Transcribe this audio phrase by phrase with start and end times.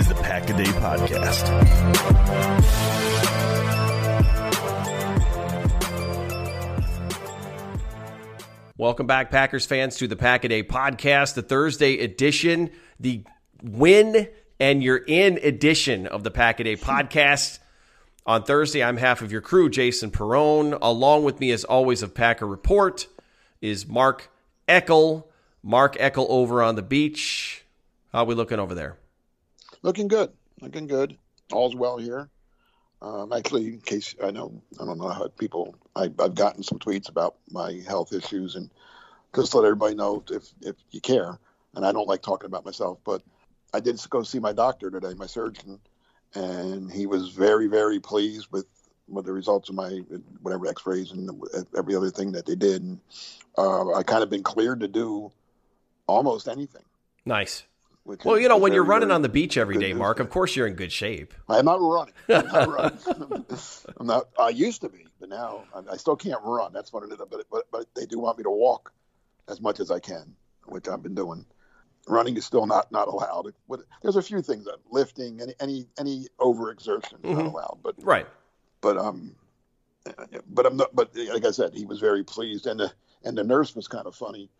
[0.00, 1.44] Is the Pack a Day Podcast.
[8.78, 13.24] Welcome back, Packers fans, to the Pack a Day Podcast, the Thursday edition, the
[13.62, 14.26] win
[14.58, 17.58] and you're in edition of the Pack a Day Podcast.
[18.24, 20.78] On Thursday, I'm half of your crew, Jason Perrone.
[20.80, 23.06] Along with me, as always, of Packer Report
[23.60, 24.32] is Mark
[24.66, 25.24] Eckel.
[25.62, 27.66] Mark Eckel over on the beach.
[28.12, 28.96] How are we looking over there?
[29.82, 30.32] Looking good.
[30.60, 31.16] Looking good.
[31.52, 32.28] All's well here.
[33.02, 35.74] Um, actually, in case I know, I don't know how people.
[35.96, 38.70] I, I've gotten some tweets about my health issues, and
[39.34, 41.38] just let everybody know if if you care.
[41.74, 43.22] And I don't like talking about myself, but
[43.72, 45.78] I did go see my doctor today, my surgeon,
[46.34, 48.66] and he was very very pleased with
[49.08, 50.02] with the results of my
[50.42, 51.30] whatever X-rays and
[51.76, 52.82] every other thing that they did.
[52.82, 53.00] And
[53.56, 55.32] uh, I kind of been cleared to do
[56.06, 56.84] almost anything.
[57.24, 57.64] Nice.
[58.04, 60.66] Well, you know, when you're running on the beach every day, Mark, of course you're
[60.66, 61.34] in good shape.
[61.48, 62.14] I'm not running.
[62.28, 62.68] I'm not
[63.08, 63.46] running.
[63.98, 64.28] I'm not.
[64.38, 66.72] I used to be, but now I still can't run.
[66.72, 67.18] That's what it is.
[67.18, 68.92] But, but but they do want me to walk
[69.48, 70.34] as much as I can,
[70.66, 71.44] which I've been doing.
[72.08, 73.52] Running is still not not allowed.
[74.02, 77.34] There's a few things lifting, any any any overexertion is mm-hmm.
[77.34, 77.78] not allowed.
[77.82, 78.26] But right.
[78.80, 79.36] But um,
[80.48, 80.94] but I'm not.
[80.94, 82.92] But like I said, he was very pleased, and the
[83.24, 84.50] and the nurse was kind of funny.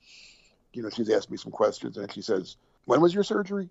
[0.72, 3.68] You know, she's asked me some questions, and she says when was your surgery?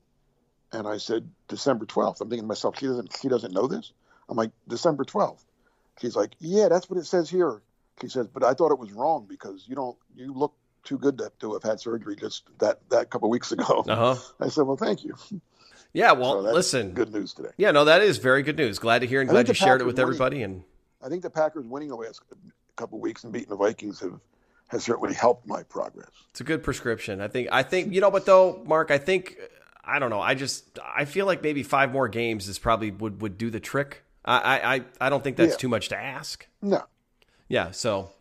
[0.72, 2.22] And I said, December 12th.
[2.22, 3.92] I'm thinking to myself, she doesn't, she doesn't know this.
[4.28, 5.44] I'm like, December 12th.
[6.00, 7.62] She's like, yeah, that's what it says here.
[8.02, 10.54] She says, but I thought it was wrong because you don't, you look
[10.84, 13.84] too good to, to have had surgery just that, that couple weeks ago.
[13.88, 14.16] Uh-huh.
[14.40, 15.16] I said, well, thank you.
[15.92, 16.92] Yeah, well, so listen.
[16.92, 17.50] Good news today.
[17.58, 18.78] Yeah, no, that is very good news.
[18.78, 20.44] Glad to hear and glad you shared it with winning, everybody.
[20.44, 20.64] And
[21.04, 22.22] I think the Packers winning the last
[22.76, 24.20] couple weeks and beating the Vikings have
[24.70, 26.10] has certainly helped my progress.
[26.32, 27.22] It's a good prescription.
[27.22, 27.50] I think.
[27.52, 29.38] I think you know, but though, Mark, I think
[29.84, 30.22] I don't know.
[30.22, 33.60] I just I feel like maybe five more games is probably would would do the
[33.60, 34.04] trick.
[34.24, 35.58] I I I don't think that's yeah.
[35.58, 36.48] too much to ask.
[36.62, 36.84] No.
[37.48, 37.72] Yeah.
[37.72, 38.12] So,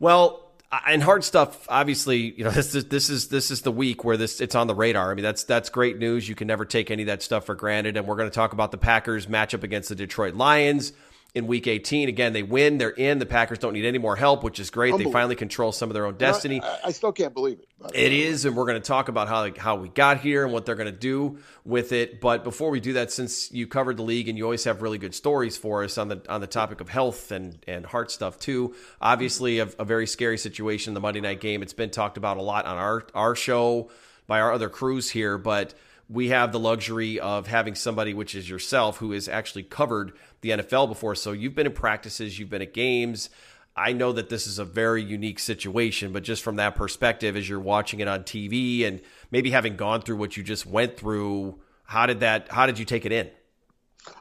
[0.00, 0.50] well,
[0.86, 1.66] and hard stuff.
[1.68, 4.66] Obviously, you know this is this is this is the week where this it's on
[4.66, 5.10] the radar.
[5.10, 6.28] I mean, that's that's great news.
[6.28, 7.96] You can never take any of that stuff for granted.
[7.96, 10.92] And we're going to talk about the Packers matchup against the Detroit Lions.
[11.34, 12.08] In week 18.
[12.08, 13.18] Again, they win, they're in.
[13.18, 14.96] The Packers don't need any more help, which is great.
[14.98, 16.60] They finally control some of their own destiny.
[16.62, 17.68] I, I, still can't believe it.
[17.94, 20.52] It uh, is, and we're going to talk about how how we got here and
[20.52, 22.20] what they're going to do with it.
[22.20, 24.98] But before we do that, since you covered the league and you always have really
[24.98, 28.38] good stories for us on the on the topic of health and and heart stuff
[28.38, 31.62] too, obviously a, a very scary situation the Monday night game.
[31.62, 33.90] It's been talked about a lot on our our show
[34.26, 35.74] by our other crews here, but
[36.12, 40.12] we have the luxury of having somebody, which is yourself, who has actually covered
[40.42, 41.14] the NFL before.
[41.14, 43.30] So you've been in practices, you've been at games.
[43.74, 47.48] I know that this is a very unique situation, but just from that perspective, as
[47.48, 49.00] you're watching it on TV and
[49.30, 52.50] maybe having gone through what you just went through, how did that?
[52.50, 53.30] How did you take it in?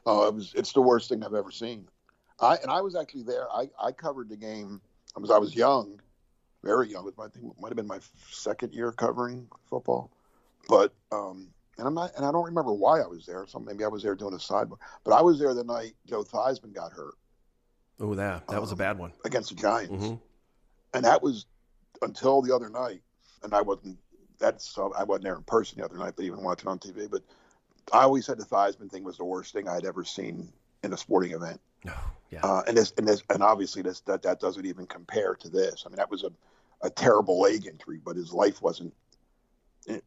[0.06, 0.54] Oh, it was.
[0.56, 1.90] It's the worst thing I've ever seen.
[2.40, 3.52] I and I was actually there.
[3.52, 4.80] I, I covered the game.
[5.18, 6.00] I was I was young,
[6.64, 7.12] very young.
[7.20, 8.00] I think it might have been my
[8.30, 10.12] second year covering football,
[10.70, 13.46] but um, and I'm not, and I don't remember why I was there.
[13.48, 16.24] So maybe I was there doing a sidebar, but I was there the night Joe
[16.24, 17.16] Theismann got hurt.
[18.00, 20.16] Oh, that that was um, a bad one against the Giants, mm-hmm.
[20.94, 21.46] and that was
[22.02, 23.02] until the other night.
[23.44, 23.98] And I wasn't.
[24.40, 27.10] That's I wasn't there in person the other night, but even watching on TV.
[27.10, 27.22] But
[27.94, 30.52] I always said the Theismann thing was the worst thing I'd ever seen
[30.84, 31.62] in a sporting event.
[31.86, 31.94] No,
[32.32, 32.42] yeah.
[32.44, 35.84] Uh, and this and this and obviously this that that doesn't even compare to this.
[35.86, 36.32] I mean, that was a
[36.84, 38.94] a terrible leg injury, but his life wasn't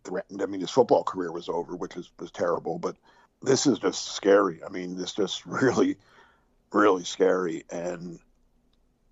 [0.04, 0.42] threatened.
[0.42, 2.78] I mean, his football career was over, which was, was terrible.
[2.78, 2.96] But
[3.42, 4.62] this is just scary.
[4.64, 5.96] I mean, this just really,
[6.72, 7.64] really scary.
[7.70, 8.18] And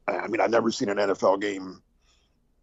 [0.09, 1.83] I mean, I've never seen an NFL game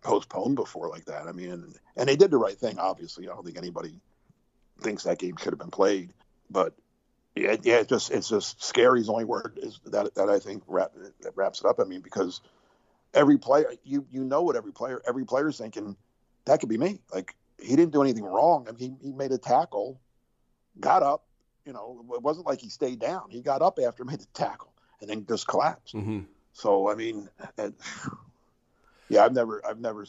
[0.02, 1.28] postponed before like that.
[1.28, 2.80] I mean, and, and they did the right thing.
[2.80, 3.94] Obviously, I don't think anybody
[4.82, 6.14] thinks that game should have been played.
[6.50, 6.74] But
[7.36, 10.40] yeah, yeah, it's just it's just scary is the only word is that that I
[10.40, 10.92] think wrap,
[11.22, 11.80] that wraps it up.
[11.80, 12.42] I mean, because
[13.14, 15.96] every player, you you know what every player every player's thinking
[16.46, 17.00] that could be me.
[17.14, 18.68] Like he didn't do anything wrong.
[18.68, 20.00] I mean, he, he made a tackle,
[20.80, 21.26] got up.
[21.66, 23.24] You know, it wasn't like he stayed down.
[23.30, 25.94] He got up after he made the tackle and then just collapsed.
[25.94, 26.22] Mm-hmm.
[26.54, 27.74] So I mean, and,
[29.10, 30.06] yeah, I've never, I've never,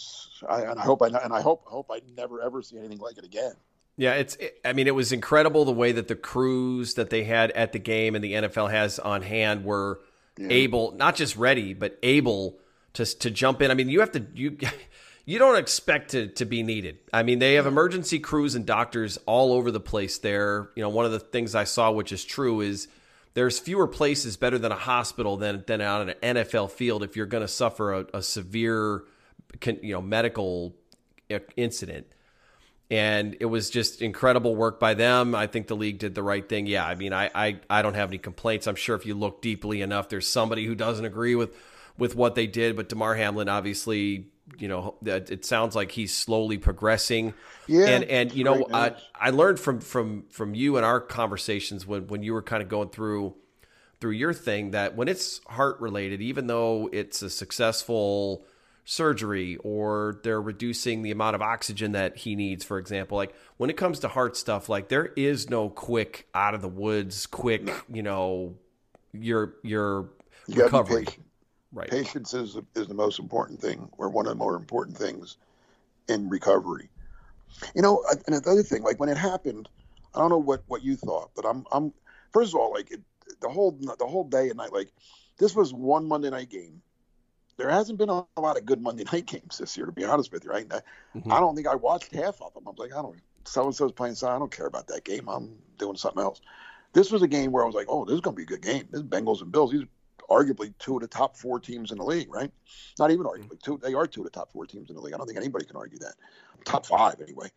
[0.49, 3.19] I, and I hope I, and I hope, hope I never ever see anything like
[3.19, 3.55] it again.
[3.97, 4.39] Yeah, it's.
[4.65, 7.79] I mean, it was incredible the way that the crews that they had at the
[7.79, 10.01] game and the NFL has on hand were
[10.39, 10.47] yeah.
[10.49, 12.59] able, not just ready, but able
[12.95, 13.71] to to jump in.
[13.71, 14.57] I mean, you have to you
[15.31, 16.99] you don't expect to, to be needed.
[17.13, 20.71] I mean, they have emergency crews and doctors all over the place there.
[20.75, 22.89] You know, one of the things I saw, which is true, is
[23.35, 27.15] there's fewer places better than a hospital than, than out on an NFL field if
[27.15, 29.05] you're going to suffer a, a severe,
[29.65, 30.75] you know, medical
[31.57, 32.09] incident.
[32.91, 35.37] And it was just incredible work by them.
[35.37, 36.67] I think the league did the right thing.
[36.67, 38.67] Yeah, I mean, I, I, I don't have any complaints.
[38.67, 41.57] I'm sure if you look deeply enough, there's somebody who doesn't agree with
[41.97, 42.75] with what they did.
[42.75, 44.27] But Damar Hamlin obviously
[44.59, 47.35] you know, it sounds like he's slowly progressing.
[47.67, 51.01] Yeah, and and you know, I, uh, I learned from from from you and our
[51.01, 53.35] conversations when when you were kind of going through
[54.01, 58.45] through your thing that when it's heart related, even though it's a successful
[58.85, 63.71] surgery or they're reducing the amount of oxygen that he needs, for example, like when
[63.71, 67.71] it comes to heart stuff, like there is no quick out of the woods, quick,
[67.93, 68.55] you know,
[69.13, 70.11] your your
[70.47, 71.07] you recovery.
[71.73, 71.89] Right.
[71.89, 75.37] Patience is is the most important thing, or one of the more important things
[76.09, 76.89] in recovery.
[77.75, 79.69] You know, and another thing, like when it happened,
[80.15, 81.93] I don't know what what you thought, but I'm I'm
[82.33, 83.01] first of all like it,
[83.41, 84.91] the whole the whole day and night like
[85.39, 86.83] this was one Monday night game.
[87.57, 90.05] There hasn't been a, a lot of good Monday night games this year, to be
[90.05, 90.51] honest with you.
[90.51, 90.67] Right?
[90.71, 90.81] I,
[91.17, 91.33] mm-hmm.
[91.33, 92.65] I don't think I watched half of them.
[92.67, 93.17] I'm like, I don't.
[93.45, 95.29] So and so's playing, so I don't care about that game.
[95.29, 96.41] I'm doing something else.
[96.93, 98.47] This was a game where I was like, oh, this is going to be a
[98.47, 98.89] good game.
[98.91, 99.71] This is Bengals and Bills.
[99.71, 99.85] These
[100.31, 102.51] arguably two of the top four teams in the league, right?
[102.99, 103.43] Not even mm-hmm.
[103.43, 103.79] arguably two.
[103.83, 105.15] They are two of the top four teams in the league.
[105.15, 106.15] I don't think anybody can argue that.
[106.65, 107.49] Top five anyway.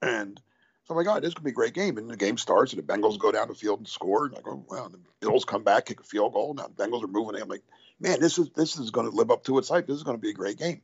[0.00, 0.40] And
[0.84, 1.98] so I'm like, oh, this could be a great game.
[1.98, 4.26] And the game starts, and the Bengals go down the field and score.
[4.26, 6.54] And I go, well, the Bills come back, kick a field goal.
[6.54, 7.40] Now the Bengals are moving.
[7.40, 7.64] I'm like,
[7.98, 9.86] man, this is this is going to live up to its hype.
[9.86, 10.82] This is going to be a great game.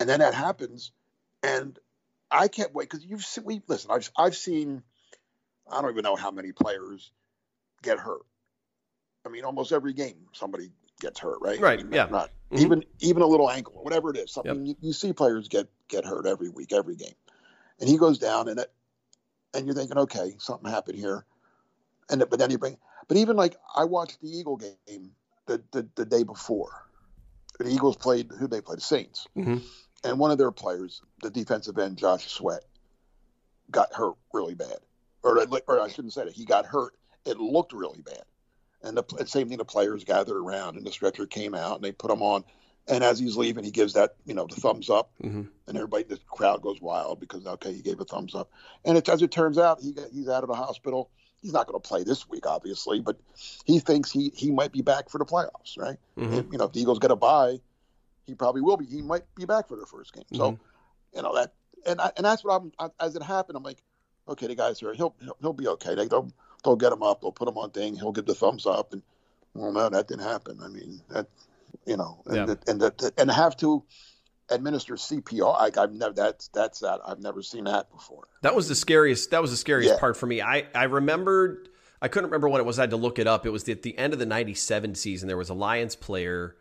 [0.00, 0.90] And then that happens,
[1.42, 1.78] and
[2.30, 3.90] I can't wait because you've seen, we listen.
[3.92, 4.82] I've I've seen,
[5.70, 7.12] I don't even know how many players
[7.82, 8.22] get hurt
[9.24, 11.60] I mean, almost every game somebody gets hurt, right?
[11.60, 11.80] Right.
[11.80, 12.06] I mean, yeah.
[12.10, 12.58] Not, mm-hmm.
[12.58, 14.32] Even even a little ankle, whatever it is.
[14.32, 14.76] Something yep.
[14.80, 17.14] you, you, see players get get hurt every week, every game,
[17.80, 18.72] and he goes down, and it,
[19.54, 21.24] and you're thinking, okay, something happened here,
[22.10, 25.10] and but then you bring, but even like I watched the Eagle game
[25.46, 26.86] the the, the day before,
[27.58, 29.58] the Eagles played who they played the Saints, mm-hmm.
[30.04, 32.64] and one of their players, the defensive end Josh Sweat,
[33.70, 34.78] got hurt really bad,
[35.22, 36.94] or or I shouldn't say that he got hurt.
[37.24, 38.24] It looked really bad
[38.82, 41.92] and the same thing, the players gathered around, and the stretcher came out, and they
[41.92, 42.44] put him on.
[42.88, 45.42] And as he's leaving, he gives that, you know, the thumbs up, mm-hmm.
[45.68, 48.50] and everybody, the crowd goes wild because okay, he gave a thumbs up.
[48.84, 51.08] And it, as it turns out, he got, he's out of the hospital.
[51.42, 53.18] he's not going to play this week, obviously, but
[53.64, 55.96] he thinks he he might be back for the playoffs, right?
[56.16, 56.34] Mm-hmm.
[56.34, 57.58] If, you know, if the Eagles get a bye,
[58.24, 58.86] he probably will be.
[58.86, 60.24] He might be back for their first game.
[60.32, 61.16] So, Mm-hmm.
[61.16, 61.52] you know that,
[61.84, 62.72] and I, and that's what I'm.
[62.78, 63.82] I, as it happened, I'm like,
[64.28, 64.94] okay, the guy's here.
[64.94, 65.94] He'll he'll, he'll be okay.
[65.94, 66.32] They, they'll
[66.64, 67.20] they'll get him up.
[67.20, 67.96] They'll put him on thing.
[67.96, 68.92] He'll give the thumbs up.
[68.92, 69.02] And
[69.54, 70.58] well, no, that didn't happen.
[70.62, 71.26] I mean, that
[71.86, 72.44] you know, and Yeah.
[72.46, 73.82] that, and that, and have to
[74.50, 75.58] administer CPR.
[75.58, 78.28] Like I've never that's that's that I've never seen that before.
[78.42, 79.30] That was the scariest.
[79.30, 80.00] That was the scariest Yeah.
[80.00, 80.40] part for me.
[80.42, 81.68] I I remembered.
[82.00, 82.78] I couldn't remember when it was.
[82.80, 83.46] I had to look it up.
[83.46, 85.28] It was at the end of the '97 season.
[85.28, 86.56] There was a Lions player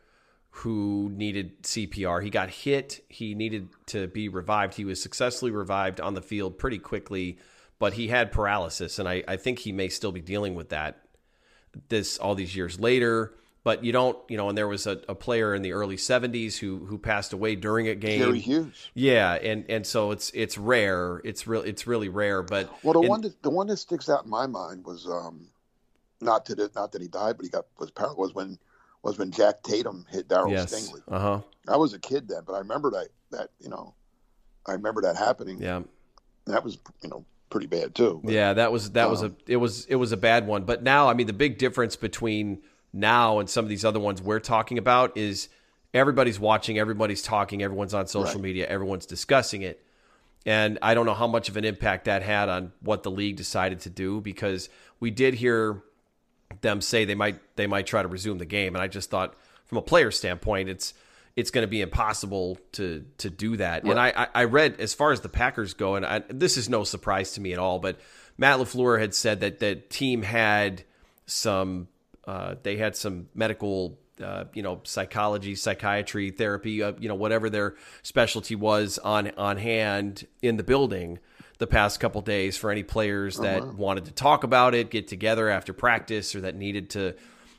[0.56, 2.22] who needed CPR.
[2.22, 3.04] He got hit.
[3.10, 4.76] He needed to be revived.
[4.76, 7.38] He was successfully revived on the field pretty quickly,
[7.82, 11.00] but he had paralysis, and I, I think he may still be dealing with that
[11.90, 13.34] this all these years later.
[13.64, 16.60] But you don't, you know, and there was a, a player in the early '70s
[16.60, 18.20] who who passed away during a game.
[18.20, 18.90] Gary Hughes.
[18.94, 21.22] Yeah, and and so it's it's rare.
[21.24, 21.64] It's real.
[21.64, 22.44] It's really rare.
[22.44, 25.08] But Well, the in- one that the one that sticks out in my mind was
[25.08, 25.48] um,
[26.22, 28.60] not that it, not that he died, but he got was par- was when
[29.02, 31.02] was when Jack Tatum hit Darryl yes, Stingley.
[31.08, 33.96] uh huh, I was a kid then, but I remember that that you know,
[34.68, 35.60] I remember that happening.
[35.60, 35.82] yeah,
[36.46, 38.20] That was you know pretty bad too.
[38.24, 38.54] But, yeah.
[38.54, 40.64] That was that was a Um, it was it was a bad one.
[40.64, 42.62] But now, I mean, the big difference between
[42.94, 45.50] now and some of these other ones we're talking about is
[45.94, 48.44] everybody's watching, everybody's talking, everyone's on social Right.
[48.44, 49.86] media, everyone's discussing it.
[50.46, 53.36] And I don't know how much of an impact that had on what the league
[53.36, 55.84] decided to do because we did hear
[56.62, 59.36] them say they might they might try to resume the game, and I just thought
[59.66, 60.94] from a player standpoint, it's
[61.36, 63.84] it's going to be impossible to to do that.
[63.84, 66.84] And I, I read as far as the Packers go, and I, this is no
[66.84, 68.00] surprise to me at all, but
[68.38, 70.84] Matt Lafleur had said that the team had
[71.26, 71.88] some
[72.26, 73.98] uh, they had some medical.
[74.22, 77.74] Uh, you know, psychology, psychiatry, therapy, uh, you know, whatever their
[78.04, 81.18] specialty was on on hand in the building
[81.62, 85.48] the past couple days for any players that wanted to talk about it, get together
[85.48, 87.16] after practice, or that needed to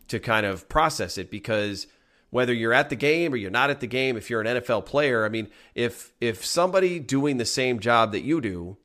[0.09, 1.31] to kind of process it.
[1.31, 1.87] Because
[2.33, 4.87] whether you're at the game or you're not at the game, if you're an NFL
[4.87, 8.79] player, I mean, if if somebody doing the same job that you do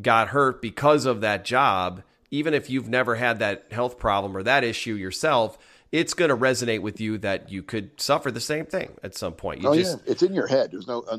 [0.00, 4.42] got hurt because of that job, even if you've never had that health problem or
[4.42, 5.58] that issue yourself,
[5.92, 9.34] it's going to resonate with you that you could suffer the same thing at some
[9.34, 9.60] point.
[9.60, 10.70] You oh just yeah, it's in your head.
[10.72, 11.00] There's no.
[11.00, 11.18] Uh,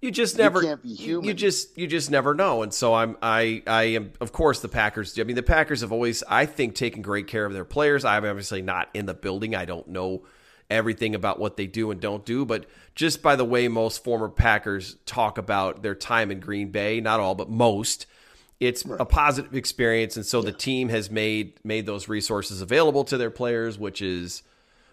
[0.00, 1.28] you just You never can't be human.
[1.28, 2.62] You just you just never know.
[2.62, 5.18] And so I'm I I am of course the Packers.
[5.18, 8.02] I mean the Packers have always I think taken great care of their players.
[8.02, 9.54] I'm obviously not in the building.
[9.54, 10.22] I don't know
[10.70, 14.28] everything about what they do and don't do, but just by the way most former
[14.28, 18.06] Packers talk about their time in Green Bay, not all but most,
[18.60, 23.16] it's a positive experience and so the team has made made those resources available to
[23.16, 24.42] their players, which is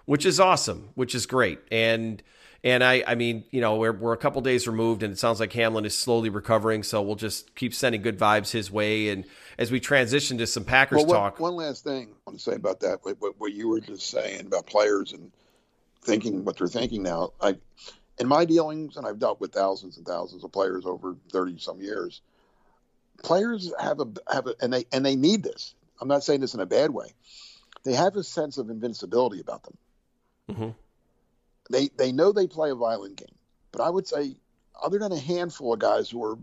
[0.06, 1.60] which is awesome, which is great.
[1.70, 2.24] And
[2.64, 5.40] and I, I mean, you know, we're, we're a couple days removed, and it sounds
[5.40, 6.84] like Hamlin is slowly recovering.
[6.84, 9.10] So we'll just keep sending good vibes his way.
[9.10, 9.26] And
[9.58, 12.44] as we transition to some Packers well, one, talk, one last thing I want to
[12.44, 13.00] say about that.
[13.04, 15.32] What, what, what you were just saying about players and
[16.08, 17.34] thinking what they're thinking now.
[17.40, 17.58] I,
[18.18, 21.82] in my dealings, and I've dealt with thousands and thousands of players over thirty some
[21.82, 22.22] years.
[23.24, 25.76] Players have a have a, and they and they need this.
[26.02, 27.14] I'm not saying this in a bad way.
[27.84, 29.78] They have a sense of invincibility about them.
[30.50, 30.76] Mhm.
[31.70, 33.36] They they know they play a violent game,
[33.72, 34.38] but I would say,
[34.82, 36.38] other than a handful of guys who are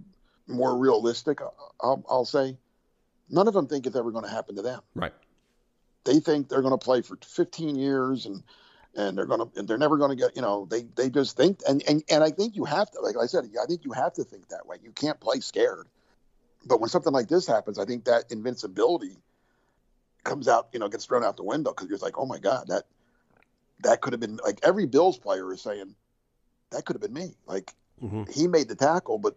[0.47, 1.41] more realistic,
[1.81, 2.59] I'll, I'll say,
[3.31, 5.15] none of them think it's ever going to happen to them right?
[6.05, 8.43] they think they're going to play for 15 years and
[8.97, 11.83] and they're and they're never going to get you know they they just think and,
[11.89, 14.25] and and I think you have to like I said I think you have to
[14.25, 15.89] think that way you can't play scared
[16.67, 19.17] but when something like this happens I think that invincibility
[20.23, 22.69] comes out you know gets thrown out the window because you're like oh my god
[22.69, 22.85] that
[23.81, 25.95] that could have been like every Bills player is saying
[26.71, 28.31] that could have been me like Mhm.
[28.31, 29.37] he made the tackle but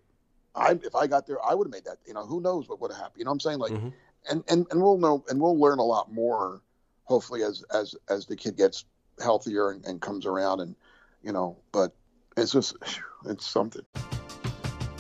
[0.56, 2.80] I if I got there I would have made that you know who knows what
[2.82, 3.94] would have happened you know what I'm saying like Mhm.
[4.30, 6.62] and, and and we'll know and we'll learn a lot more
[7.04, 8.86] hopefully as as as the kid gets
[9.22, 10.76] healthier and, and comes around and
[11.24, 11.94] you know but
[12.36, 12.76] it's just
[13.26, 13.86] it's something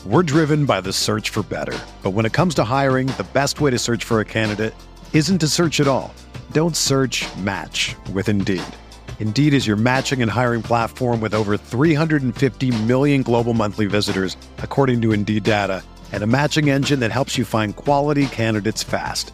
[0.05, 1.77] We're driven by the search for better.
[2.01, 4.73] But when it comes to hiring, the best way to search for a candidate
[5.11, 6.13] isn't to search at all.
[6.53, 8.63] Don't search match with Indeed.
[9.19, 15.01] Indeed is your matching and hiring platform with over 350 million global monthly visitors, according
[15.01, 15.83] to Indeed data,
[16.13, 19.33] and a matching engine that helps you find quality candidates fast.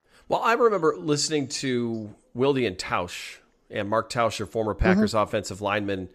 [0.31, 4.81] Well, I remember listening to Wilde and Tausch and Mark Tauscher, your former mm-hmm.
[4.85, 6.07] Packers offensive lineman,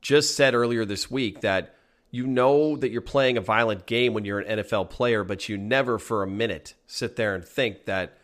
[0.00, 1.74] just said earlier this week that
[2.12, 5.58] you know that you're playing a violent game when you're an NFL player, but you
[5.58, 8.16] never for a minute sit there and think that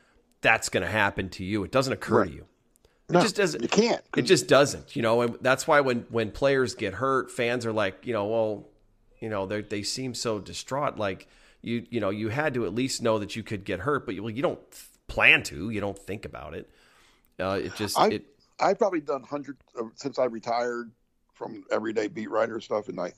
[0.42, 1.64] that's going to happen to you.
[1.64, 2.28] It doesn't occur Right.
[2.28, 2.46] to you.
[3.08, 3.62] It No, just doesn't.
[3.62, 4.00] you can't.
[4.16, 4.94] It just doesn't.
[4.94, 8.26] You know, and that's why when when players get hurt, fans are like, you know,
[8.26, 8.68] well,
[9.18, 10.98] you know, they they seem so distraught.
[10.98, 11.26] Like
[11.62, 14.14] you, you know, you had to at least know that you could get hurt, but
[14.14, 14.60] you, well, you don't
[15.12, 15.70] plan to.
[15.70, 16.70] You don't think about it.
[17.38, 18.26] Uh, it just I, it.
[18.58, 20.90] I've probably done hundreds of, since I retired
[21.34, 23.12] from everyday beat writer stuff, and I,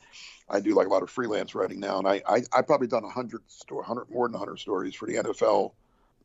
[0.48, 3.04] I do like a lot of freelance writing now, and I, I I've probably done
[3.04, 5.72] a hundred story, hundred more than hundred stories for the NFL,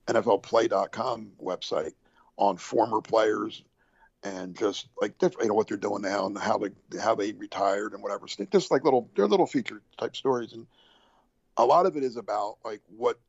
[0.08, 1.94] NFLPA.com website
[2.38, 3.64] on former players,
[4.24, 7.34] and just like different, you know what they're doing now and how they how they
[7.34, 8.28] retired and whatever.
[8.28, 10.66] So Just like little, they're little feature type stories, and
[11.58, 13.20] a lot of it is about like what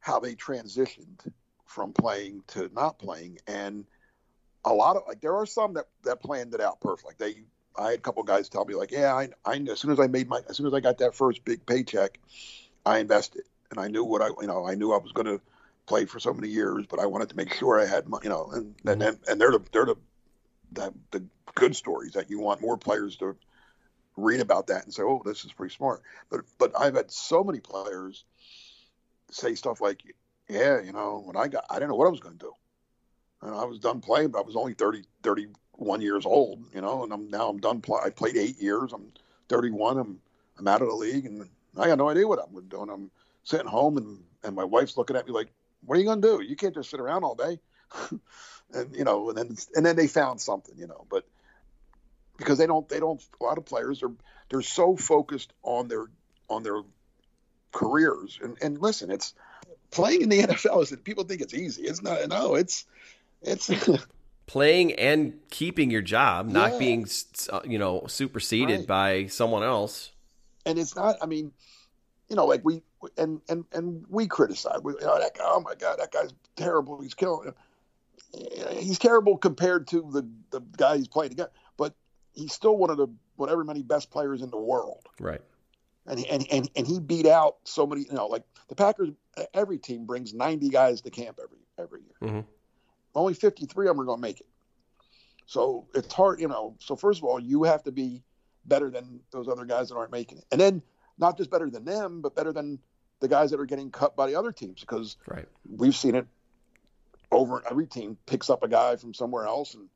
[0.00, 1.30] how they transitioned
[1.72, 3.84] from playing to not playing and
[4.64, 7.18] a lot of like there are some that that planned it out perfect.
[7.18, 7.42] They,
[7.76, 10.06] I had a couple guys tell me like, yeah, I, I as soon as I
[10.06, 12.18] made my, as soon as I got that first big paycheck,
[12.84, 15.40] I invested, and I knew what I, you know, I knew I was going to
[15.86, 18.28] play for so many years, but I wanted to make sure I had, my, you
[18.28, 18.98] know, and and mm-hmm.
[19.00, 19.96] then and they're the they're the,
[20.72, 21.24] the the
[21.54, 23.36] good stories that you want more players to
[24.16, 26.02] read about that and say, oh, this is pretty smart.
[26.30, 28.24] But but I've had so many players
[29.30, 30.02] say stuff like,
[30.52, 32.52] yeah, you know, when I got, I didn't know what I was going to do
[33.42, 37.02] and I was done playing, but I was only 30, 31 years old, you know,
[37.02, 37.80] and I'm now I'm done.
[37.80, 38.92] Play, I played eight years.
[38.92, 39.12] I'm
[39.48, 39.98] 31.
[39.98, 40.20] I'm
[40.58, 42.88] I'm out of the league, and I got no idea what I'm doing.
[42.88, 43.10] I'm
[43.42, 45.48] sitting home, and and my wife's looking at me like,
[45.84, 46.40] "What are you gonna do?
[46.40, 47.58] You can't just sit around all day."
[48.74, 51.26] and you know, and then and then they found something, you know, but
[52.38, 54.12] because they don't they don't a lot of players are
[54.50, 56.06] they're so focused on their
[56.48, 56.82] on their
[57.72, 59.34] careers and and listen, it's
[59.92, 61.82] playing in the NFL is that people think it's easy.
[61.82, 62.28] It's not.
[62.28, 62.84] No, it's
[63.42, 63.70] it's
[64.46, 66.78] playing and keeping your job, not Yeah.
[66.78, 67.06] being
[67.50, 68.86] uh, you know superseded Right.
[68.88, 70.10] by someone else.
[70.66, 71.16] and it's not.
[71.22, 71.52] I mean,
[72.28, 72.82] you know, like we
[73.16, 74.80] and and and we criticize.
[74.82, 77.00] We, you know, that guy, oh my God, that guy's terrible.
[77.00, 77.52] He's killing.
[78.78, 81.94] He's terrible compared to the the guy he's playing against, but
[82.32, 85.06] he's still one of the whatever many best players in the world.
[85.20, 85.40] Right.
[86.06, 88.02] And he, and and and he beat out so many.
[88.02, 89.10] You know, like the Packers.
[89.54, 92.30] Every team brings ninety guys to camp every every year.
[92.30, 92.46] Mhm.
[93.14, 94.46] Only fifty three of them are going to make it.
[95.46, 96.76] So it's hard, you know.
[96.80, 98.22] So first of all, you have to be
[98.64, 100.82] better than those other guys that aren't making it, and then
[101.18, 102.78] not just better than them, but better than
[103.20, 105.46] the guys that are getting cut by the other teams because Right.
[105.68, 106.26] we've seen it
[107.30, 107.62] over.
[107.70, 109.88] Every team picks up a guy from somewhere else and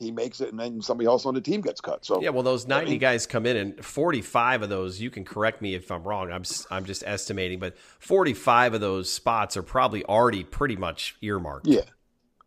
[0.00, 2.04] he makes it, and then somebody else on the team gets cut.
[2.04, 5.24] So Yeah, well, those 90 mean- guys come in, and 45 of those, you can
[5.24, 6.32] correct me if I'm wrong.
[6.32, 11.66] I'm, I'm just estimating, but 45 of those spots are probably already pretty much earmarked.
[11.66, 11.82] yeah,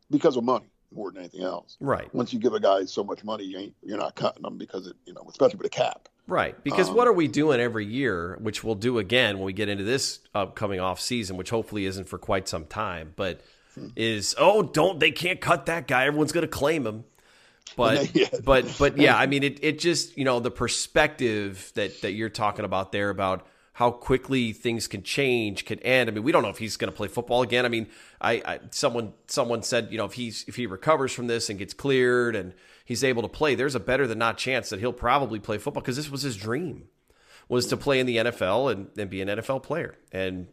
[0.09, 1.77] because of money more than anything else.
[1.79, 4.57] Right, Once you give a guy so much money, you ain't, you're not cutting them
[4.57, 6.07] because it, you know, especially with a cap.
[6.27, 6.61] right.
[6.63, 9.69] Because Um, what are we doing every year, which we'll do again when we get
[9.69, 13.41] into this upcoming off season, which hopefully isn't for quite some time, but
[13.73, 13.87] Hmm.
[13.95, 16.05] is, oh, don't, they can't cut that guy.
[16.05, 17.05] Everyone's going to claim him.
[17.75, 18.27] But, Yeah.
[18.43, 22.29] but, but yeah, I mean, it, it just, you know, the perspective that, that you're
[22.29, 26.09] talking about there about how quickly things can change, can end.
[26.09, 27.65] I mean, we don't know if he's going to play football again.
[27.65, 27.87] I mean,
[28.21, 31.57] I, I someone someone said, you know, if he's if he recovers from this and
[31.57, 32.53] gets cleared and
[32.85, 35.81] he's able to play, there's a better than not chance that he'll probably play football
[35.81, 36.87] because this was his dream
[37.49, 39.97] was to play in the NFL and, and be an NFL player.
[40.11, 40.47] And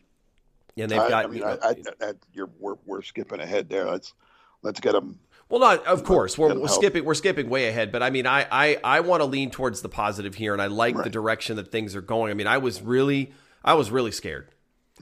[0.77, 3.41] and they've I, got I mean, you know, I, I, I, you're, we're, we're skipping
[3.41, 3.85] ahead there.
[3.85, 4.15] Let's
[4.63, 5.19] let's get them.
[5.51, 8.47] Well, not of course we're, we're skipping we're skipping way ahead, but I mean I
[8.51, 11.71] I, I want to lean towards the positive here, and I like the direction that
[11.71, 12.31] things are going.
[12.31, 13.33] I mean I was really
[13.63, 14.49] I was really scared.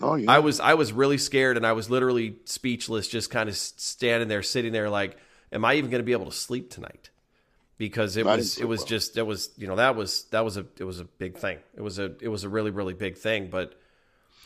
[0.00, 3.48] Oh yeah, I was I was really scared, and I was literally speechless, just kind
[3.48, 5.16] of standing there, sitting there, like,
[5.52, 7.10] am I even going to be able to sleep tonight?
[7.78, 8.86] because it I was it was well.
[8.86, 11.58] just that was you know that was that was a it was a big thing.
[11.74, 13.48] It was a it was a really really big thing.
[13.48, 13.80] But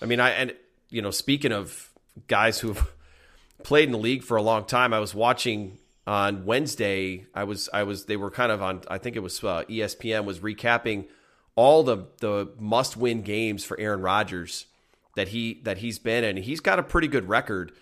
[0.01, 0.55] I mean I and
[0.91, 1.91] you know speaking of
[2.29, 2.93] guys who've
[3.65, 7.27] played in the league for a long time, I was watching on Wednesday.
[7.35, 10.25] I was I was they were kind of on I think it was uh, ESPN
[10.25, 11.07] was recapping
[11.55, 14.67] all the the must win games for Aaron Rodgers
[15.17, 16.37] that he that he's been in.
[16.39, 17.73] He's got a pretty good record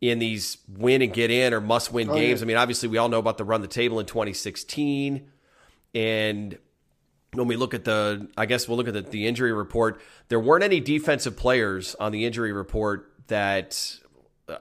[0.00, 2.42] in these win and get in or must win games.
[2.42, 5.30] I mean, obviously we all know about the run the table in 2016
[5.94, 6.58] and
[7.32, 10.40] when we look at the I guess we'll look at the, the injury report, there
[10.40, 13.98] weren't any defensive players on the injury report that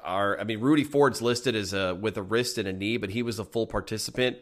[0.04, 3.12] are I mean Rudy Ford's listed as a with a wrist and a knee, but
[3.12, 4.38] he was a full participant.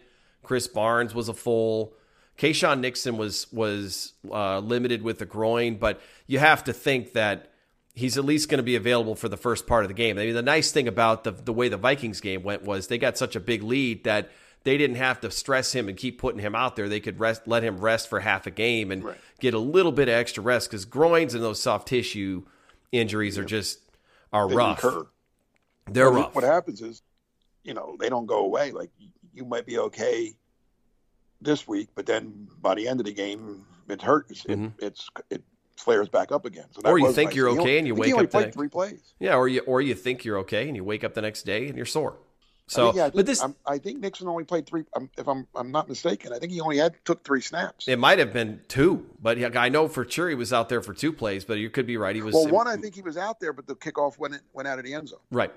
[0.46, 1.94] Krys Barnes was a full.
[2.38, 7.52] Keisean Nixon was was uh, limited with the groin, but you have to think that
[7.94, 10.18] he's at least going to be available for the first part of the game.
[10.18, 12.98] I mean, the nice thing about the the way the Vikings game went was they
[12.98, 14.32] got such a big lead that
[14.64, 16.88] they didn't have to stress him and keep putting him out there.
[16.88, 19.18] They could rest, let him rest for half a game and Right.
[19.42, 22.44] get a little bit of extra rest because groins and those soft tissue
[22.92, 23.80] injuries are just
[24.32, 24.84] are They rough.
[24.84, 25.06] recur.
[25.90, 26.36] They're What- rough.
[26.36, 27.02] What happens is,
[27.64, 28.72] you know, they don't go away.
[28.72, 28.90] Like
[29.34, 30.34] you might be okay
[31.42, 34.46] this week, but then by the end of the game, it hurts.
[34.46, 35.44] It, it's it
[35.76, 36.66] flares back up again.
[36.72, 36.94] So that Mm-hmm.
[36.94, 37.36] Or you think nice.
[37.36, 39.14] you're okay and you wake up the next- three plays.
[39.20, 41.68] Yeah, or you or you think you're okay and you wake up the next day
[41.68, 42.14] and you're sore.
[42.16, 44.86] I So, yeah, I think, but this I'm, I think Nixon only played three.
[44.96, 47.88] um, If I'm I'm not mistaken, I think he only had took three snaps.
[47.90, 50.82] it might have been two, but yeah, I know for sure he was out there
[50.82, 51.44] for two plays.
[51.44, 52.16] But you could be right.
[52.16, 54.68] He was well, one I think he was out there, but the kickoff went went
[54.70, 55.20] out of the end zone.
[55.32, 55.52] right.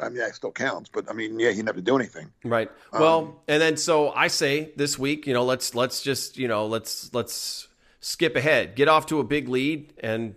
[0.00, 2.30] I mean, that still counts, but I mean, yeah, he didn't have to do anything.
[2.44, 2.70] Right.
[2.92, 6.48] Um, Well, and then so I say this week, you know, let's let's just you
[6.48, 7.68] know let's let's
[8.00, 10.34] skip ahead, get off to a big lead, and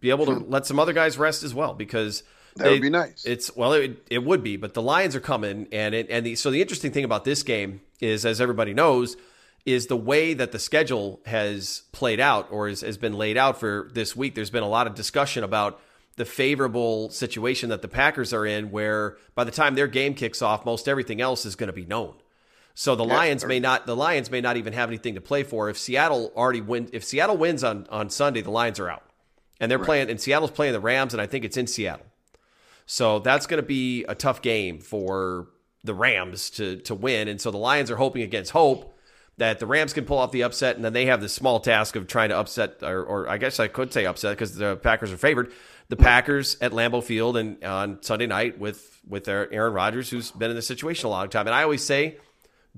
[0.00, 2.22] be able to let some other guys rest as well because.
[2.56, 3.24] That would be nice.
[3.24, 6.34] It's well, it, it would be, but the Lions are coming, and it, and the
[6.34, 9.16] so the interesting thing about this game is, as everybody knows,
[9.64, 13.60] is the way that the schedule has played out or has, has been laid out
[13.60, 14.34] for this week.
[14.34, 15.80] There's been a lot of discussion about
[16.18, 20.42] the favorable situation that the Packers are in, where by the time their game kicks
[20.42, 22.14] off, most everything else is going to be known.
[22.74, 25.68] So the Lions may not the Lions may not even have anything to play for.
[25.68, 29.02] If Seattle already win, if Seattle wins on on Sunday, the Lions are out,
[29.58, 30.10] and they're playing.
[30.10, 32.06] And Seattle's playing the Rams, and I think it's in Seattle.
[32.86, 35.48] So that's going to be a tough game for
[35.82, 37.26] the Rams to to win.
[37.26, 38.94] And so the Lions are hoping against hope
[39.38, 41.96] that the Rams can pull off the upset, and then they have the small task
[41.96, 45.12] of trying to upset, or, or I guess I could say upset because the Packers
[45.12, 45.52] are favored.
[45.88, 50.30] The Packers at Lambeau Field and on Sunday night with with their Aaron Rodgers, who's
[50.30, 51.46] been in this situation a long time.
[51.46, 52.18] And I always say,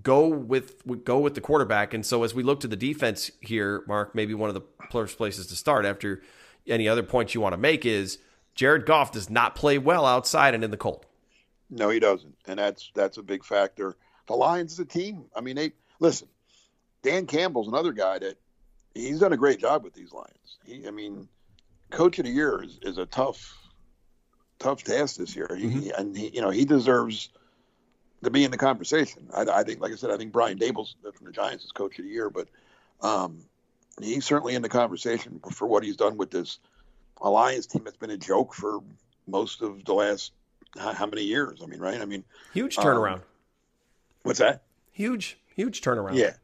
[0.02, 1.94] go with go with the quarterback.
[1.94, 5.16] And so as we look to the defense here, Mark, maybe one of the first
[5.16, 6.22] places to start after
[6.66, 8.18] any other points you want to make is
[8.54, 11.06] Jared Goff does not play well outside and in the cold.
[11.68, 13.96] No, he doesn't, and that's that's a big factor.
[14.26, 15.24] The Lions is a team.
[15.34, 16.28] I mean, they listen.
[17.02, 18.36] Dan Campbell's another guy that
[18.94, 20.58] he's done a great job with these Lions.
[20.64, 21.28] He, I mean,
[21.90, 23.56] coach of the year is, is a tough,
[24.58, 25.48] tough task this year.
[25.56, 27.28] He, and he, you know, he deserves
[28.24, 29.28] to be in the conversation.
[29.34, 31.98] I, I think, like I said, I think Brian Daboll's from the Giants is coach
[31.98, 32.48] of the year, but
[33.00, 33.38] um,
[34.00, 36.58] he's certainly in the conversation for what he's done with this
[37.22, 38.80] Lions team that's been a joke for
[39.26, 40.32] most of the last
[40.78, 41.60] how how many years?
[41.62, 42.00] I mean, right?
[42.00, 42.24] I mean,
[42.54, 43.22] Huge Um, turnaround.
[44.22, 44.62] what's that?
[44.92, 46.14] huge, huge turnaround.
[46.14, 46.34] Yeah.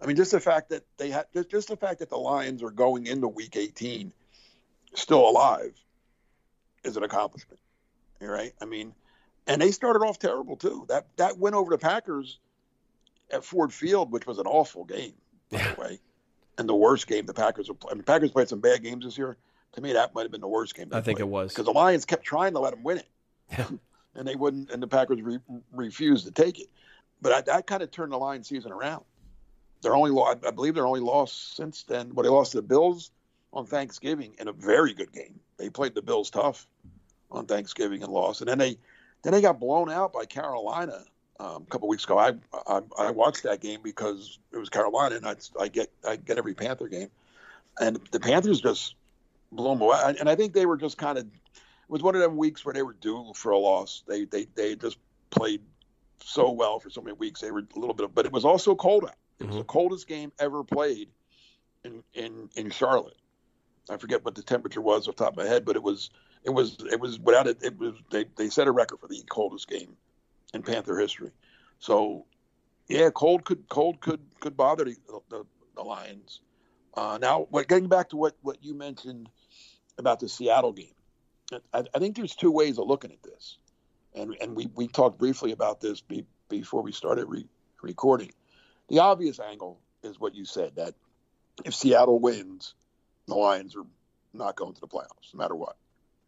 [0.00, 2.62] I mean, just the fact that they had, just, just the fact that the Lions
[2.62, 4.12] are going into Week 18
[4.94, 5.74] still alive
[6.84, 7.60] is an accomplishment.
[8.20, 8.52] right?
[8.60, 8.94] I mean,
[9.46, 10.84] and they started off terrible too.
[10.88, 12.38] That that win over the Packers
[13.30, 15.14] at Ford Field, which was an awful game,
[15.50, 15.74] by Yeah.
[15.74, 16.00] the way,
[16.58, 17.92] and the worst game the Packers have played.
[17.92, 19.36] I mean, Packers played some bad games this year.
[19.72, 20.88] To me, that might have been the worst game.
[20.92, 21.52] I think it was.
[21.52, 23.08] because the Lions kept trying to let them win it,
[24.14, 25.38] and they wouldn't, and the Packers re-
[25.72, 26.68] refused to take it.
[27.20, 29.04] But I, that kind of turned the Lions season around.
[29.82, 30.10] They're only,
[30.44, 32.14] I believe, they're only lost since then.
[32.14, 33.10] Well, they lost to the Bills
[33.52, 35.40] on Thanksgiving in a very good game.
[35.56, 36.66] They played the Bills tough
[37.30, 38.78] on Thanksgiving and lost, and then they,
[39.22, 41.04] then they got blown out by Carolina
[41.40, 42.18] um, a couple weeks ago.
[42.18, 42.32] I,
[42.66, 46.38] I I watched that game because it was Carolina, and I, I get I get
[46.38, 47.10] every Panther game,
[47.80, 48.94] and the Panthers just
[49.52, 49.98] blew them away.
[50.18, 52.74] And I think they were just kind of it was one of them weeks where
[52.74, 54.02] they were due for a loss.
[54.06, 54.98] They they they just
[55.30, 55.62] played
[56.22, 57.40] so well for so many weeks.
[57.40, 59.16] They were a little bit, of, but it was also cold out.
[59.38, 61.08] It was the coldest game ever played
[61.84, 63.16] in in in Charlotte.
[63.90, 66.10] I forget what the temperature was off the top of my head, but it was
[66.44, 67.58] it was it was without it.
[67.62, 69.96] It was they they set a record for the coldest game
[70.54, 71.30] in Panther history.
[71.78, 72.26] So
[72.88, 74.96] yeah, cold could cold could could bother the
[75.30, 75.44] the,
[75.76, 76.40] the Lions.
[76.94, 79.28] Uh, now, what, getting back to what what you mentioned
[79.98, 80.94] about the Seattle game,
[81.72, 83.58] I, I think there's two ways of looking at this,
[84.14, 87.46] and and we we talked briefly about this be, before we started re,
[87.82, 88.32] recording.
[88.88, 90.94] the obvious angle is what you said that
[91.64, 92.74] if Seattle wins,
[93.28, 93.86] the Lions are
[94.32, 95.76] not going to the playoffs, no matter what.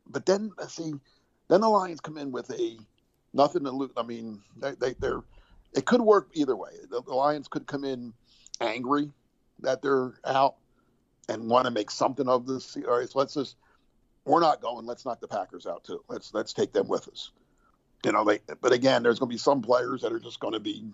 [0.06, 0.94] But then, see,
[1.48, 2.78] then the Lions come in with a
[3.32, 3.90] nothing to lose.
[3.96, 5.22] I mean, they, they, they're
[5.72, 6.70] it could work either way.
[6.90, 8.12] The, the Lions could come in
[8.60, 9.10] angry
[9.60, 10.56] that they're out
[11.28, 12.76] and want to make something of this.
[12.76, 13.56] All right, so let's just
[14.24, 14.86] we're not going.
[14.86, 16.02] Let's knock the Packers out too.
[16.08, 17.30] Let's let's take them with us.
[18.04, 18.40] You know, they.
[18.60, 20.90] But again, there's going to be some players that are just going to be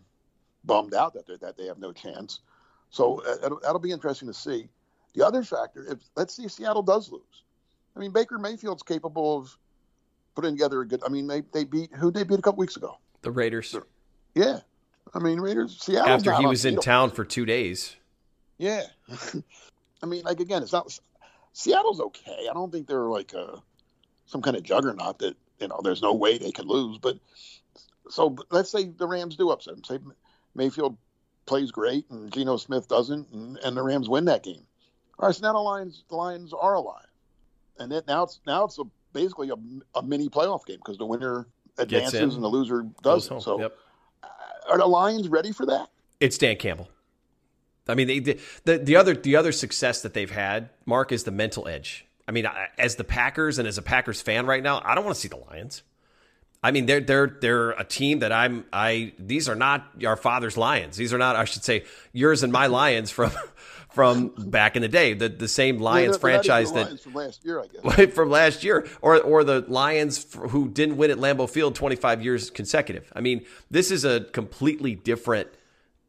[0.65, 2.41] bummed out that they that they have no chance.
[2.91, 4.69] So uh, that'll, that'll be interesting to see.
[5.17, 7.23] The other factor, if let's see, if Seattle does lose.
[7.97, 9.59] I mean, Baker Mayfield's capable of
[10.35, 11.03] putting together a good.
[11.05, 12.99] I mean, they they beat who they beat a couple weeks ago.
[13.23, 13.75] The Raiders.
[14.35, 14.61] Yeah,
[15.15, 15.81] I mean Raiders.
[15.81, 17.97] Seattle after he was in town for two days.
[18.59, 18.83] Yeah,
[20.03, 20.97] I mean, like again, it's not
[21.55, 22.49] Seattle's okay.
[22.51, 23.63] I don't think they're like a
[24.27, 26.99] some kind of juggernaut that you know there's no way they could lose.
[26.99, 27.19] But
[28.11, 29.85] so but let's say the Rams do upset them.
[29.85, 29.99] Say
[30.55, 30.99] Mayfield
[31.47, 34.67] plays great and Geno Smith doesn't, and, and the Rams win that game.
[35.19, 37.07] All right, so now the Lions the Lions are alive,
[37.79, 39.55] and it, now it's now it's a, basically a,
[39.99, 41.47] a mini playoff game because the winner
[41.79, 43.41] advances and the loser doesn't.
[43.41, 43.77] So, yep.
[44.23, 44.27] uh,
[44.71, 45.89] are the Lions ready for that?
[46.21, 46.89] It's Dan Campbell.
[47.89, 51.31] I mean, the, the the other the other success that they've had, Mark, is the
[51.31, 52.05] mental edge.
[52.29, 55.15] I mean, as the Packers and as a Packers fan right now, I don't want
[55.15, 55.83] to see the Lions.
[56.63, 59.13] I mean, they're they're they're a team that I'm I.
[59.19, 60.97] These are not our father's Lions.
[60.97, 63.31] These are not, I should say, yours and my Lions from
[63.97, 65.15] from back in the day.
[65.15, 68.13] The the same Lions franchise that from last year, I guess.
[68.15, 72.51] from last year, or or the Lions who didn't win at Lambeau Field 25 years
[72.51, 73.11] consecutive.
[73.17, 75.49] I mean, this is a completely different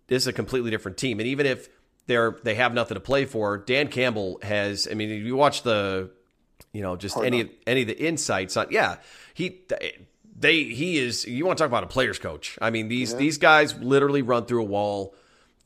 [0.07, 1.19] this is a completely different team.
[1.19, 1.69] And even if
[2.07, 4.87] they're they have nothing to play for, Dan Campbell has.
[4.89, 6.09] I mean, if you watch the,
[6.73, 7.53] you know, just Hard any enough.
[7.65, 8.97] any of the insights on, yeah,
[9.33, 9.61] he
[10.37, 11.25] they he is.
[11.25, 12.57] You want to talk about a player's coach?
[12.61, 13.19] I mean, these yeah.
[13.19, 15.15] these guys literally run through a wall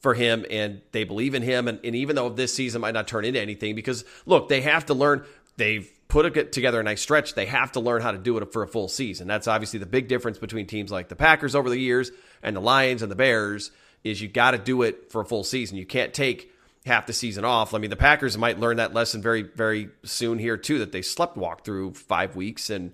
[0.02, 3.08] for him and they believe in him and, and even though this season might not
[3.08, 5.24] turn into anything because look they have to learn
[5.58, 8.52] they've put it together a nice stretch they have to learn how to do it
[8.52, 11.70] for a full season that's obviously the big difference between teams like the packers over
[11.70, 12.12] the years
[12.42, 13.72] and the lions and the bears
[14.04, 15.78] is you got to do it for a full season.
[15.78, 16.52] You can't take
[16.86, 17.74] half the season off.
[17.74, 20.80] I mean, the Packers might learn that lesson very, very soon here too.
[20.80, 22.92] That they slept walk through five weeks and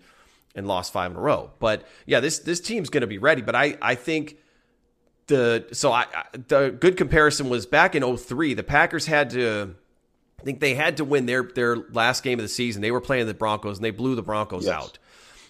[0.55, 1.51] and lost five in a row.
[1.59, 3.41] But yeah, this this team's going to be ready.
[3.41, 4.37] But I I think
[5.27, 6.05] the so I,
[6.47, 9.75] the good comparison was back in 03, The Packers had to.
[10.39, 12.81] I think they had to win their their last game of the season.
[12.81, 14.73] They were playing the Broncos and they blew the Broncos yes.
[14.73, 14.99] out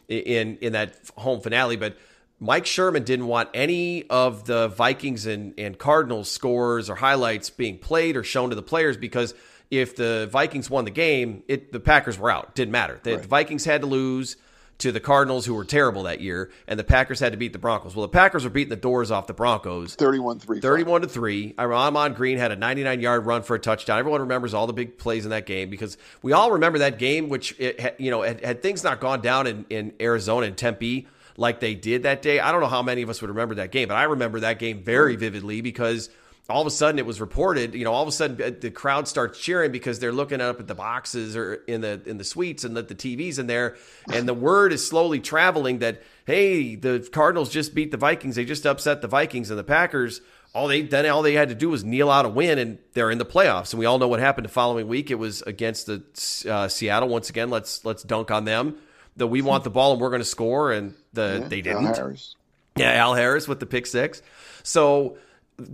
[0.07, 1.75] in in that home finale.
[1.75, 1.97] But
[2.39, 7.77] Mike Sherman didn't want any of the Vikings and, and Cardinals scores or highlights being
[7.77, 9.33] played or shown to the players because
[9.69, 12.55] if the Vikings won the game, it the Packers were out.
[12.55, 12.99] Didn't matter.
[13.03, 13.21] The, right.
[13.21, 14.37] the Vikings had to lose
[14.79, 17.59] to the Cardinals, who were terrible that year, and the Packers had to beat the
[17.59, 17.95] Broncos.
[17.95, 19.95] Well, the Packers were beating the doors off the Broncos.
[19.95, 20.59] 31 3.
[20.59, 21.55] 31 to 3.
[21.57, 23.99] Ahman Green had a 99 yard run for a touchdown.
[23.99, 27.29] Everyone remembers all the big plays in that game because we all remember that game,
[27.29, 31.07] which, it, you know, had, had things not gone down in, in Arizona and Tempe
[31.37, 32.39] like they did that day.
[32.39, 34.59] I don't know how many of us would remember that game, but I remember that
[34.59, 36.09] game very vividly because
[36.49, 38.71] all of a sudden it was reported, you know, all of a sudden uh, the
[38.71, 42.23] crowd starts cheering because they're looking up at the boxes or in the in the
[42.23, 43.75] suites and that the TV's in there
[44.13, 48.35] and the word is slowly traveling that hey, the Cardinals just beat the Vikings.
[48.35, 50.21] They just upset the Vikings and the Packers
[50.53, 53.11] all they then all they had to do was kneel out a win and they're
[53.11, 55.87] in the playoffs and we all know what happened the following week it was against
[55.87, 56.01] the
[56.49, 58.77] uh, Seattle once again let's let's dunk on them
[59.17, 61.87] that we want the ball and we're going to score, and the yeah, they didn't.
[61.87, 62.35] Al Harris.
[62.77, 64.21] Yeah, Al Harris with the pick six.
[64.63, 65.17] So,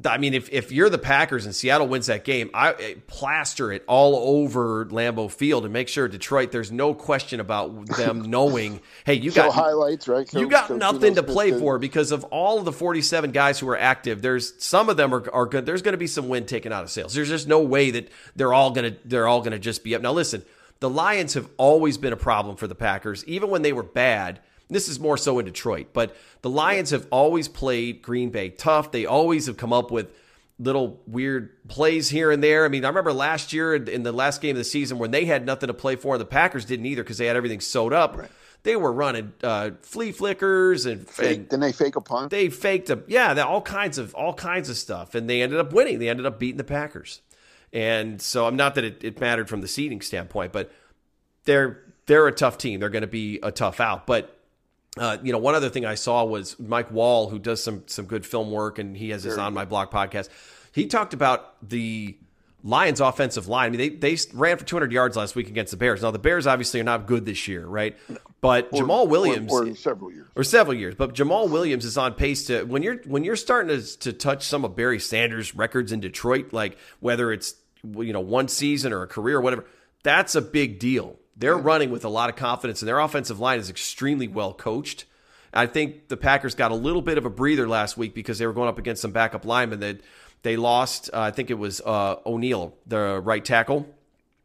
[0.06, 3.69] I mean, if if you're the Packers and Seattle wins that game, I eh, plaster
[3.69, 6.54] it all over Lambeau Field and make sure Detroit.
[6.54, 10.32] There's no question about them knowing, hey, you got highlights, right?
[10.34, 13.78] you got nothing to play for because of all of the 47 guys who are
[13.78, 14.22] active.
[14.22, 15.65] There's some of them are, are good.
[15.65, 17.13] There's going to be some wind taken out of sails.
[17.13, 19.96] There's just no way that they're all going to they're all going to just be
[19.96, 20.02] up.
[20.02, 20.46] Now, listen
[20.84, 24.41] the Lions have always been a problem for the Packers, even when they were bad.
[24.69, 28.91] This is more so in Detroit, but the Lions have always played Green Bay tough.
[28.91, 30.13] They always have come up with
[30.60, 32.65] little weird plays here and there.
[32.65, 35.26] I mean, I remember last year in the last game of the season when they
[35.26, 37.93] had nothing to play for, and the Packers didn't either because they had everything sewed
[37.93, 38.17] up.
[38.17, 38.32] Right.
[38.63, 42.32] They were running uh, flea flickers and, Fake, and then they fake a punt.
[42.32, 45.73] They faked a yeah, all kinds of all kinds of stuff, and they ended up
[45.73, 45.99] winning.
[45.99, 47.21] They ended up beating the Packers.
[47.73, 50.71] And so I'm not that it, it mattered from the seeding standpoint, but
[51.43, 52.80] they're they're a tough team.
[52.80, 54.06] They're going to be a tough out.
[54.08, 54.33] But
[54.97, 58.06] uh, you know, one other thing I saw was Mike Wall, who does some some
[58.06, 60.29] good film work, and he has this on my block podcast.
[60.71, 62.17] He talked about the
[62.63, 63.67] Lions offensive line.
[63.67, 66.01] I mean, they, they ran for 200 yards last week against the Bears.
[66.01, 67.97] Now, the Bears obviously are not good this year, right?
[68.39, 69.51] But Or- Jamaal Williams.
[69.51, 70.27] or, or several years.
[70.36, 70.95] or several years.
[70.95, 74.45] But Jamaal Williams is on pace to when you're when you're starting to to touch
[74.45, 79.01] some of Barry Sanders' records in Detroit, like whether it's you know one season or
[79.03, 79.65] a career or whatever.
[80.03, 81.17] That's a big deal.
[81.36, 85.06] They're running with a lot of confidence, and their offensive line is extremely well coached.
[85.54, 88.48] I think the Packers got a little bit of a breather last week because they
[88.48, 90.02] were going up against some backup linemen that
[90.41, 91.10] they lost.
[91.13, 93.88] Uh, I think it was uh, O'Neill, the right tackle.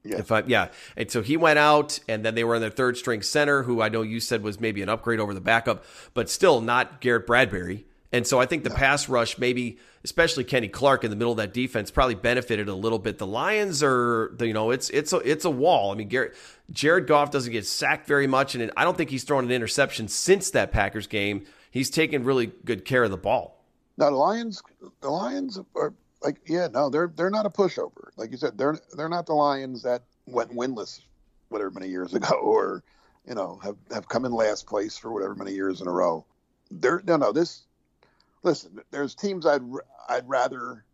[0.05, 0.19] Yeah.
[0.19, 0.69] If I, yeah.
[0.97, 3.83] And so he went out, and then they were in their third string center, who
[3.83, 7.27] I know you said was maybe an upgrade over the backup, but still not Garrett
[7.27, 7.85] Bradbury.
[8.11, 11.37] And so I think the pass rush, maybe especially Kenny Clark in the middle of
[11.39, 13.19] that defense, probably benefited a little bit.
[13.19, 15.93] The Lions are, you know, it's it's a it's a wall.
[15.93, 16.35] I mean, Garrett,
[16.71, 20.09] Jared Goff doesn't get sacked very much, and I don't think he's thrown an interception
[20.09, 21.45] since that Packers game.
[21.71, 23.63] He's taken really good care of the ball.
[23.99, 24.63] Now the Lions,
[25.01, 25.93] the Lions are
[26.23, 28.09] like, yeah, no, they're they're not a pushover.
[28.17, 31.01] Like you said, they're they're not the Lions that went winless,
[31.51, 32.83] whatever many years ago, or
[33.27, 36.25] you know have have come in last place for whatever many years in a row.
[36.71, 37.33] They're no, no.
[37.33, 37.67] This,
[38.43, 39.63] listen, there's teams I'd
[40.09, 40.85] I'd rather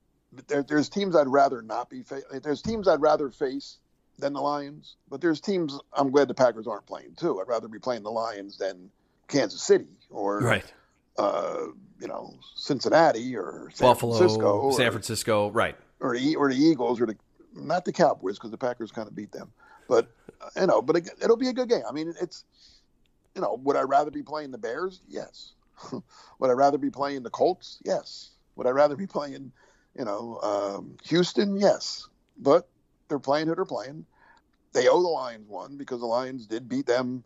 [0.48, 3.78] there, there's teams I'd rather not be fa- there's teams I'd rather face
[4.18, 7.40] than the Lions, but there's teams I'm glad the Packers aren't playing too.
[7.40, 8.90] I'd rather be playing the Lions than
[9.28, 10.42] Kansas City or
[11.18, 11.66] uh,
[12.00, 15.76] you know, Cincinnati or San Buffalo, Francisco, or, San Francisco, right?
[16.00, 17.16] or the or the Eagles or the
[17.54, 19.52] not the Cowboys because the Packers kind of beat them,
[19.88, 20.08] but
[20.40, 21.82] uh, you know, but it, it'll be a good game.
[21.88, 22.44] I mean, it's
[23.34, 25.00] you know, would I rather be playing the Bears?
[25.08, 25.52] Yes.
[26.38, 27.78] would I rather be playing the Colts?
[27.84, 28.30] Yes.
[28.56, 29.52] Would I rather be playing,
[29.98, 31.56] you know, um, Houston?
[31.56, 32.08] Yes.
[32.38, 32.68] But
[33.08, 34.06] they're playing who they're playing.
[34.72, 37.24] They owe the Lions one because the Lions did beat them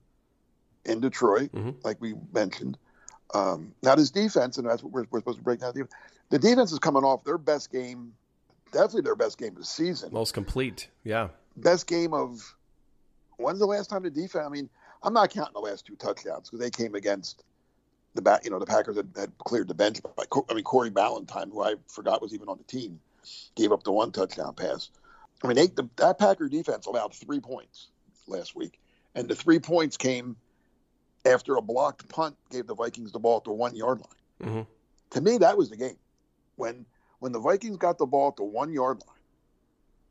[0.85, 1.83] in Detroit, Mhm.
[1.85, 2.79] like we mentioned.
[3.35, 5.73] Um, now this defense, and that's what we're, we're supposed to break down.
[5.75, 5.87] The,
[6.31, 8.15] the defense is coming off their best game,
[8.73, 10.13] definitely their best game of the season.
[10.13, 11.29] Most complete, yeah.
[11.57, 12.55] Best game of
[13.37, 14.45] when's the last time the defense?
[14.47, 14.69] I mean,
[15.03, 17.45] I'm not counting the last two touchdowns because they came against
[18.19, 18.45] the back.
[18.45, 20.01] You know, the Packers had, had cleared the bench.
[20.17, 23.01] By, I mean, Corey Ballentine, who I forgot was even on the team,
[23.55, 24.91] gave up the one touchdown pass.
[25.43, 27.89] I mean, they, the, that Packer defense allowed three points
[28.27, 28.81] last week,
[29.15, 30.37] and the three points came
[31.25, 34.51] after a blocked punt gave the Vikings the ball at the one yard line.
[34.51, 34.67] Mhm.
[35.11, 35.97] To me, that was the game
[36.57, 36.85] when
[37.21, 39.17] when the Vikings got the ball at the one yard line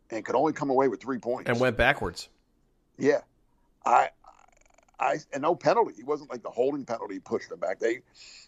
[0.09, 2.29] and could only come away with three points And went backwards.
[2.97, 3.21] yeah,
[3.85, 4.09] I,
[4.99, 5.93] I, and no penalty.
[5.99, 7.79] It wasn't like the holding penalty pushed them back.
[7.79, 7.99] They,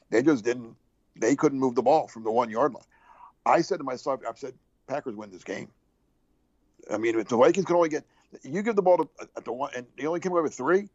[0.09, 0.75] they just didn't.
[1.15, 2.83] They couldn't move the ball from the one yard line.
[3.45, 4.53] I said to myself, I've said
[4.87, 5.69] Packers win this game.
[6.91, 8.03] I mean, if the Vikings can only get,
[8.43, 10.87] you give the ball to at the one, and they only came away with three.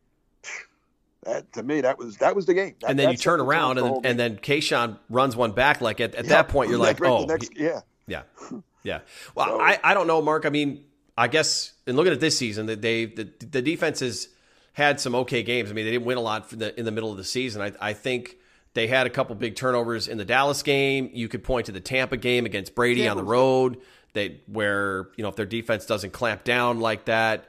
[1.24, 2.74] That to me, that was that was the game.
[2.80, 5.80] That- and then you turn around the and, and then Keisean runs one back.
[5.80, 7.80] Like at, at Yeah, that point, you're like, right, oh, next- yeah.
[8.06, 8.22] yeah,
[8.82, 9.00] yeah.
[9.34, 10.44] Well, So- I, I don't know, Mark.
[10.44, 10.84] I mean,
[11.16, 14.28] I guess in looking at this season, that they the, the defense has
[14.74, 15.70] had some okay games.
[15.70, 17.62] I mean, they didn't win a lot for the, in the middle of the season.
[17.62, 18.36] I, I think
[18.74, 21.10] they had a couple big turnovers in the Dallas game.
[21.12, 23.78] You could point to the Tampa game against Brady Yeah, on the road.
[24.12, 27.46] They where you know if their defense doesn't clamp down like that.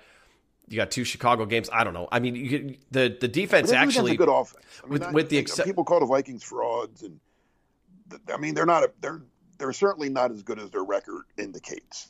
[0.68, 1.70] You got two Chicago games.
[1.72, 2.08] I don't know.
[2.12, 4.64] I mean, you, could- the the defense actually a good offense.
[4.84, 7.20] I mean, with- I- with the like, uh, excep- people call the Vikings frauds, and
[8.34, 8.84] I mean they're not.
[8.84, 9.22] A, they're
[9.60, 12.10] they're certainly not as good as their record indicates.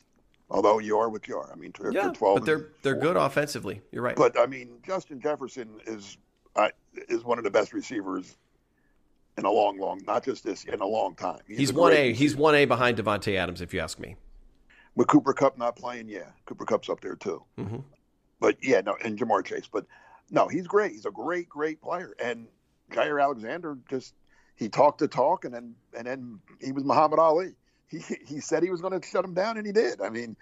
[0.49, 1.51] Although you are what you are.
[1.51, 2.38] I mean, they're, yeah, they're twelve.
[2.39, 3.81] but they're they're good offensively.
[3.91, 4.15] You're right.
[4.15, 6.17] But I mean, Justin Jefferson is
[6.55, 6.69] uh,
[7.10, 8.38] is one of the best receivers
[9.38, 11.39] in a long, long, not just this in a long time.
[11.47, 12.13] He's one A.
[12.13, 14.15] He's one A behind Davante Adams, if you ask me.
[14.95, 16.08] with Cooper Kupp not playing.
[16.10, 17.43] Yeah, Cooper Kupp's up there too.
[17.58, 17.84] Mhm.
[18.39, 19.67] But yeah, no, and Ja'Marr Chase.
[19.71, 19.86] But
[20.29, 20.91] no, he's great.
[20.91, 22.13] He's a great, great player.
[22.23, 22.47] And
[22.91, 24.13] Jaire Alexander just
[24.55, 27.55] he talked the talk, and then and then he was Muhammad Ali.
[27.89, 30.02] He he said he was going to shut him down, and he did.
[30.02, 30.36] I mean,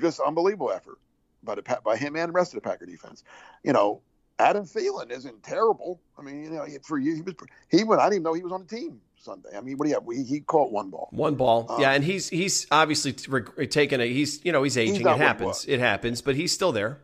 [0.00, 0.98] just unbelievable effort
[1.42, 3.22] by the by him and the rest of the Packer defense.
[3.62, 4.02] You know,
[4.38, 6.00] Adam Thielen isn't terrible.
[6.18, 7.34] I mean, you know, for you, he was
[7.70, 8.00] he went.
[8.00, 9.50] I didn't even know he was on the team Sunday.
[9.56, 10.04] I mean, what do you have?
[10.04, 11.08] We, he caught one ball.
[11.12, 15.02] One ball, Um, yeah, and he's he's obviously taken a he's you know he's aging.
[15.02, 15.64] not it happens.
[15.66, 17.00] It happens, but he's still there.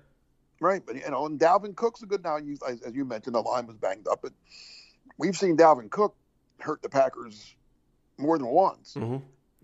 [0.61, 2.37] Right, but you know, and Dalvin Cook's a good now.
[2.37, 4.33] You, as, as you mentioned, the line was banged up, but
[5.19, 6.15] we've seen Dalvin Cook
[6.61, 7.55] hurt the Packers
[8.19, 8.95] more than once.
[8.95, 9.17] hmm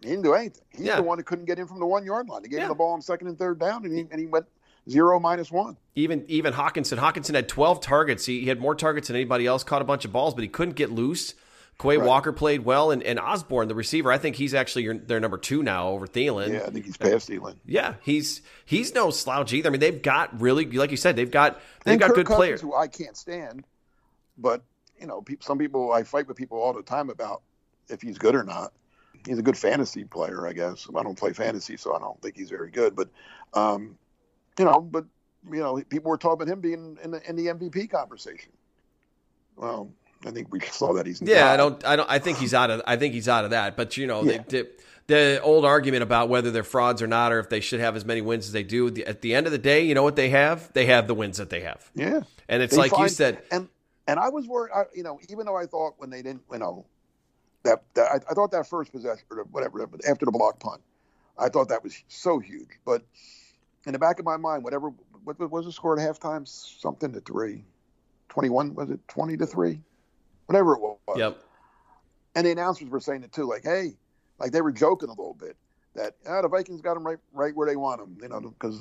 [0.02, 0.62] He didn't do anything.
[0.70, 0.96] He's Yeah.
[0.96, 2.42] the one that couldn't get in from the one yard line.
[2.42, 2.64] He gave Yeah.
[2.66, 4.46] him the ball on second and third down, and he and he went
[4.88, 5.76] zero minus one.
[5.94, 6.98] Even even Hockenson.
[6.98, 8.26] Hockenson had 12 targets.
[8.26, 9.64] He, he had more targets than anybody else.
[9.64, 11.34] Caught a bunch of balls, but he couldn't get loose.
[11.80, 12.06] Quay Right.
[12.08, 15.38] Walker played well, and, and Osborn, the receiver, I think he's actually your, their number
[15.38, 16.52] two now over Thielen.
[16.52, 17.54] Yeah, I think he's past Thielen.
[17.64, 19.68] Yeah, he's he's no slouch either.
[19.68, 22.26] I mean, they've got really, like you said, they've got they've And got Kirk good
[22.26, 22.60] Cousins, players.
[22.62, 23.64] who I can't stand,
[24.36, 24.62] but
[25.00, 27.42] you know, some people I fight with people all the time about
[27.88, 28.72] if he's good or not.
[29.28, 30.88] He's a good fantasy player, I guess.
[30.96, 32.96] I don't play fantasy, so I don't think he's very good.
[32.96, 33.08] But,
[33.54, 33.96] um,
[34.58, 35.04] you know, but
[35.50, 38.50] you know, people were talking about him being in the, in the MVP conversation.
[39.56, 39.90] Well,
[40.26, 41.44] I think we saw that he's yeah.
[41.44, 41.50] not.
[41.50, 41.84] I don't.
[41.86, 42.10] I don't.
[42.10, 42.82] I think he's out of.
[42.86, 43.76] I think he's out of that.
[43.76, 44.42] But you know, Yeah.
[44.48, 44.68] they, they,
[45.06, 48.04] the old argument about whether they're frauds or not, or if they should have as
[48.04, 48.90] many wins as they do.
[48.90, 50.70] the- At the end of the day, you know what they have?
[50.74, 53.42] They have the wins that they have, Yeah, and it's They like you said.
[53.50, 53.68] and
[54.06, 54.72] and I was worried.
[54.74, 56.84] I, you know, even though I thought when they didn't, you know,
[57.64, 60.80] that, that I, I thought that first possession or whatever after the block punt,
[61.38, 62.70] I thought that was so huge.
[62.84, 63.02] But
[63.86, 64.90] in the back of my mind, whatever
[65.24, 66.46] what, what was the score at halftime?
[66.46, 67.64] Something to three.
[68.28, 69.80] 21 was it 20 to 3
[70.46, 71.38] whatever it was Yep.
[72.34, 73.96] and the announcers were saying it too like hey
[74.38, 75.56] like they were joking a little bit
[75.94, 78.80] that ah, the vikings got them right right where they want them you know because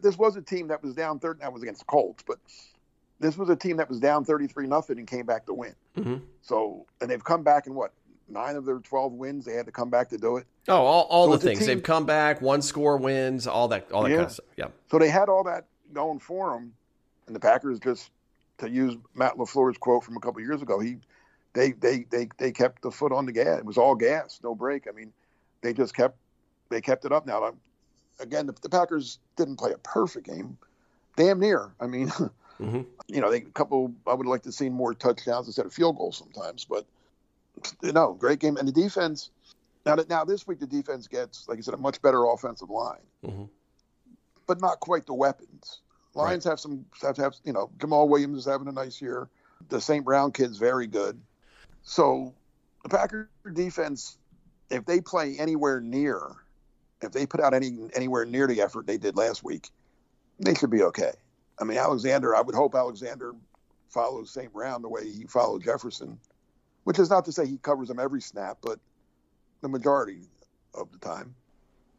[0.00, 2.38] this was a team that was down third that was against the colts but
[3.24, 6.16] this was a team that was down 33 nothing and came back to win hmm
[6.42, 7.92] so and they've come back in what
[8.28, 11.02] nine of their 12 wins they had to come back to do it Oh, all,
[11.10, 14.08] all So the things team- they've come back, one score wins, all that, all that
[14.08, 14.16] Yeah.
[14.16, 14.46] kind of stuff.
[14.56, 14.68] Yeah.
[14.90, 16.72] So they had all that going for them,
[17.26, 18.10] and the Packers just,
[18.56, 20.96] to use Matt LaFleur's quote from a couple of years ago, he,
[21.52, 23.58] they, they, they, they kept the foot on the gas.
[23.58, 24.86] It was all gas, no brake.
[24.88, 25.12] I mean,
[25.60, 26.16] they just kept,
[26.70, 27.26] they kept it up.
[27.26, 27.52] Now,
[28.18, 30.56] again, the, the Packers didn't play a perfect game,
[31.14, 31.74] damn near.
[31.78, 32.10] I mean,
[32.58, 33.92] hmm you know, they a couple.
[34.06, 36.86] I would like to see more touchdowns instead of field goals sometimes, but
[37.82, 38.56] you know, great game.
[38.56, 39.30] And the defense.
[39.84, 42.70] Now, that- now this week the defense gets, like I said, a much better offensive
[42.70, 43.44] line hmm
[44.46, 45.80] but not quite the weapons.
[46.14, 49.28] Lions have some have, have you know Jamaal Williams is having a nice year.
[49.68, 50.04] The St.
[50.04, 51.20] Brown kid's very good.
[51.82, 52.34] So
[52.82, 54.16] the Packer defense,
[54.70, 56.20] if they play anywhere near,
[57.00, 59.70] if they put out any anywhere near the effort they did last week,
[60.38, 61.12] they should be okay.
[61.60, 63.34] I mean Alexander, I would hope Alexander
[63.88, 64.52] follows St.
[64.52, 66.18] Brown the way he followed Jefferson,
[66.84, 68.78] which is not to say he covers them every snap, but
[69.60, 70.28] the majority
[70.74, 71.34] of the time.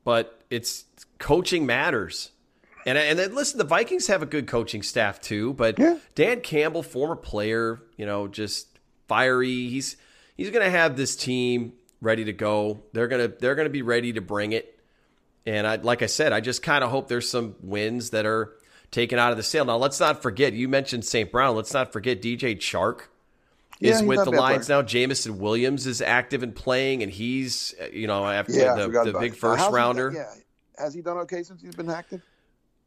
[0.04, 0.86] But it's
[1.18, 2.32] coaching matters.
[2.86, 5.54] And, and then listen, the Vikings have a good coaching staff too.
[5.54, 5.98] But Yeah.
[6.14, 8.68] Dan Campbell, former player, you know, just
[9.08, 9.68] fiery.
[9.70, 9.98] He's
[10.36, 12.84] he's going to have this team ready to go.
[12.94, 14.80] They're gonna they're gonna be ready to bring it.
[15.48, 18.54] And I, like I said, I just kind of hope there's some wins that are
[18.96, 19.66] taken out of the sail.
[19.66, 20.54] Now, let's not forget.
[20.54, 21.30] You mentioned St.
[21.32, 21.56] Brown.
[21.56, 23.02] Let's not forget DJ Chark
[23.82, 24.78] is he's with the Lions player.
[24.82, 24.88] now.
[24.88, 29.20] Jameson Williams is active and playing, and he's uh, you know after Yeah, the, the
[29.20, 30.12] big first he done- rounder.
[30.16, 30.34] yeah,
[30.82, 32.22] has he done okay since he's been active?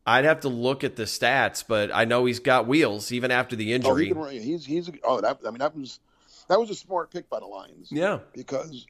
[0.06, 3.54] I'd have to look at the stats, but I know he's got wheels even after
[3.56, 4.06] the Oh, injury.
[4.06, 4.30] he can.
[4.30, 6.00] He's he's oh that I mean that was
[6.48, 7.88] that was a smart pick by the Lions.
[7.92, 8.86] yeah, because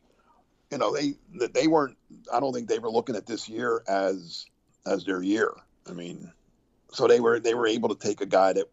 [0.70, 1.14] you know they
[1.52, 1.96] they weren't.
[2.32, 4.46] I don't think they were looking at this year as
[4.86, 5.52] as their year.
[5.90, 6.30] I mean,
[6.92, 8.66] so they were they were able to take a guy that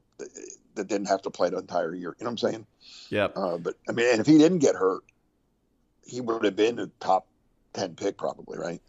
[0.75, 2.15] that didn't have to play the entire year.
[2.19, 2.65] You know what I'm saying?
[3.09, 3.25] Yeah.
[3.35, 5.03] Uh, but I mean, and if he didn't get hurt,
[6.05, 7.27] he would have been a top
[7.73, 8.81] ten pick probably, right?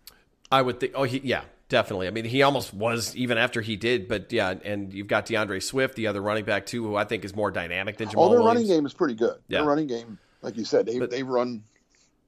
[0.50, 0.92] I would think.
[0.94, 2.06] Oh, he, yeah, definitely.
[2.06, 4.06] I mean, he almost was even after he did.
[4.08, 7.24] But yeah, and you've got D'Andre Swift, the other running back too, who I think
[7.24, 8.46] is more dynamic than Jamaal Oh, their Williams.
[8.46, 9.38] running game is pretty good.
[9.48, 9.58] Yeah.
[9.58, 11.62] Their running game, like you said, they But- they've run,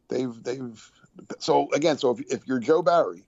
[0.09, 0.91] they've they've.
[1.39, 3.25] So again, so if, if you're Joe Barry,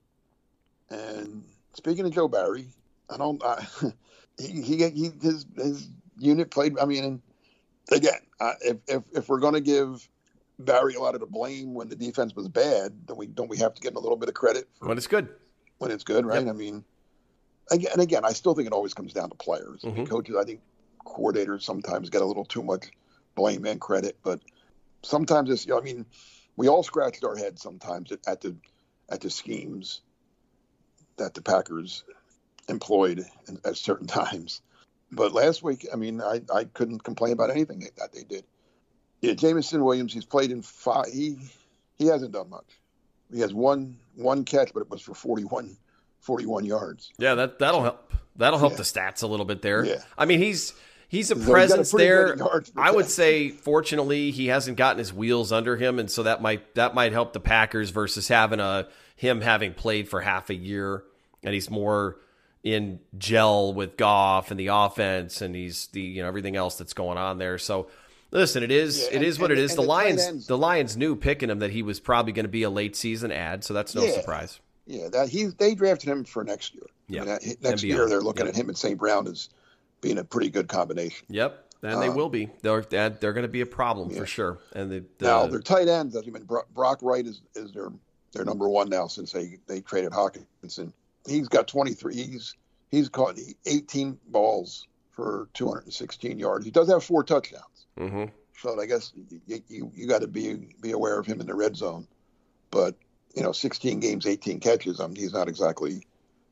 [0.90, 1.44] and
[1.74, 2.68] speaking of Joe Barry,
[3.10, 3.42] I don't.
[3.44, 3.66] I,
[4.38, 5.88] he, he he his his
[6.18, 6.78] unit played.
[6.78, 7.22] I mean,
[7.90, 10.08] again, I, if if if we're going to give
[10.58, 13.58] Barry a lot of the blame when the defense was bad, then we don't we
[13.58, 15.28] have to get him a little bit of credit for When it's good.
[15.78, 16.44] when it's good, right?
[16.44, 16.54] Yep.
[16.54, 16.84] I mean,
[17.70, 19.82] again, and again, I still think it always comes down to players.
[19.82, 20.08] Mhm.
[20.08, 20.60] coaches, I think
[21.06, 22.90] coordinators sometimes get a little too much
[23.34, 24.40] blame and credit, but
[25.02, 25.66] sometimes it's.
[25.66, 26.06] You know, I mean,
[26.56, 28.54] we all scratched our heads sometimes at, at the
[29.08, 30.02] at the schemes
[31.16, 32.04] that the Packers
[32.70, 34.62] employed in, at certain times.
[35.12, 38.44] But last week, I mean, I, I couldn't complain about anything that, that they did.
[39.20, 41.06] Yeah, Jameson Williams, he's played in five.
[41.12, 41.36] He
[41.98, 42.64] he hasn't done much.
[43.32, 45.76] He has one one catch, but it was for 41,
[46.20, 47.12] 41 yards.
[47.18, 48.12] Yeah, that that'll help.
[48.36, 48.76] That'll help Yeah.
[48.78, 49.84] the stats a little bit there.
[49.84, 50.02] Yeah.
[50.16, 50.72] I mean, he's
[51.08, 52.28] he's a So he's presence pretty there.
[52.28, 56.10] good yards per I would say, fortunately, he hasn't gotten his wheels under him, and
[56.10, 60.22] so that might that might help the Packers versus having a him having played for
[60.22, 61.02] half a year
[61.42, 62.16] and he's more
[62.62, 66.92] in gel with Goff and the offense, and he's the you know everything else that's
[66.94, 67.58] going on there.
[67.58, 67.88] So.
[68.32, 70.56] Listen, it is Yeah, it and- is what and it the- The the Lions the
[70.56, 73.64] Lions knew picking him that he was probably going to be a late season ad,
[73.64, 74.12] so that's no Yeah.
[74.12, 74.60] surprise.
[74.86, 76.86] Yeah, that he they drafted him for next year.
[77.08, 77.22] Yeah.
[77.22, 78.54] I mean, next year they're looking Yep.
[78.54, 78.96] at him and St.
[78.96, 79.48] Brown as
[80.00, 81.26] being a pretty good combination.
[81.28, 82.48] Yep, and they Um, will be.
[82.62, 84.18] They're they're going to be a problem yeah.
[84.20, 84.58] for sure.
[84.74, 87.90] And the, the now their tight ends, I mean, Brock, Brock Wright is, is their
[88.30, 90.92] their number one now since they they traded Hockenson.
[91.26, 92.14] He's got 23.
[92.14, 92.54] He's
[92.90, 96.64] he's caught 18 balls for 216 yards.
[96.64, 97.86] He does have four touchdowns.
[97.98, 98.30] Mhm.
[98.58, 99.12] So I guess
[99.46, 102.06] you you, you got to be be aware of him in the red zone.
[102.70, 102.94] but
[103.34, 104.98] you know, 16 games, 18 catches.
[104.98, 106.04] Um, he's not exactly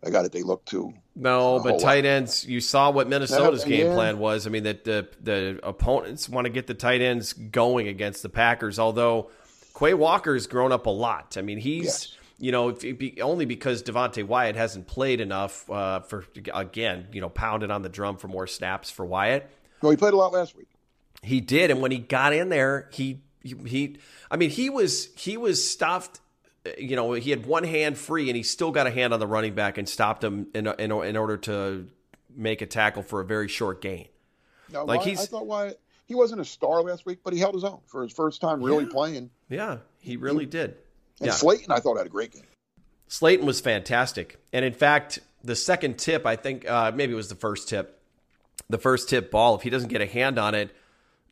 [0.04, 0.92] a guy that they look to.
[1.16, 2.44] No, but tight ends.
[2.46, 3.94] You saw what Minnesota's Yeah, game yeah.
[3.94, 4.46] plan was.
[4.46, 8.28] I mean, that the the opponents want to get the tight ends going against the
[8.28, 8.78] Packers.
[8.78, 9.30] Although
[9.76, 11.36] Quay Walker's grown up a lot.
[11.36, 12.16] I mean, he's Yes.
[12.38, 16.24] You know if be, only because Devonte Wyatt hasn't played enough uh, for
[16.54, 19.50] again you know pounded on the drum for more snaps for Wyatt.
[19.82, 20.68] Well, he played a lot last week.
[21.22, 23.96] He did, and when he got in there, he he, he
[24.30, 26.20] I mean, he was he was stuffed.
[26.78, 29.26] You know, he had one hand free, and he still got a hand on the
[29.26, 31.88] running back and stopped him in in, in order to
[32.36, 34.06] make a tackle for a very short gain.
[34.72, 37.40] No, Like, Wyatt- he's- I thought Wyatt, he wasn't a star last week, but he
[37.40, 39.30] held his own for his first time really playing.
[39.48, 40.76] Yeah, he really did.
[41.20, 42.44] And Yeah, Slaton, I thought had a great game.
[43.08, 47.28] Slaton was fantastic, and in fact, the second tip, I think uh, maybe it was
[47.28, 48.00] the first tip,
[48.68, 49.54] the first tip ball.
[49.54, 50.70] If he doesn't get a hand on it,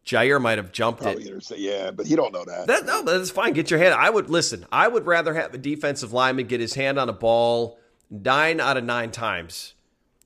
[0.06, 1.04] Jaire might have jumped it.
[1.04, 2.68] Probably say yeah, but he don't know that.
[2.68, 3.52] That, no, that's fine.
[3.52, 3.94] Get your hand.
[3.94, 4.64] I would listen.
[4.70, 7.78] I would rather have a defensive lineman get his hand on a ball
[8.08, 9.74] nine out of nine times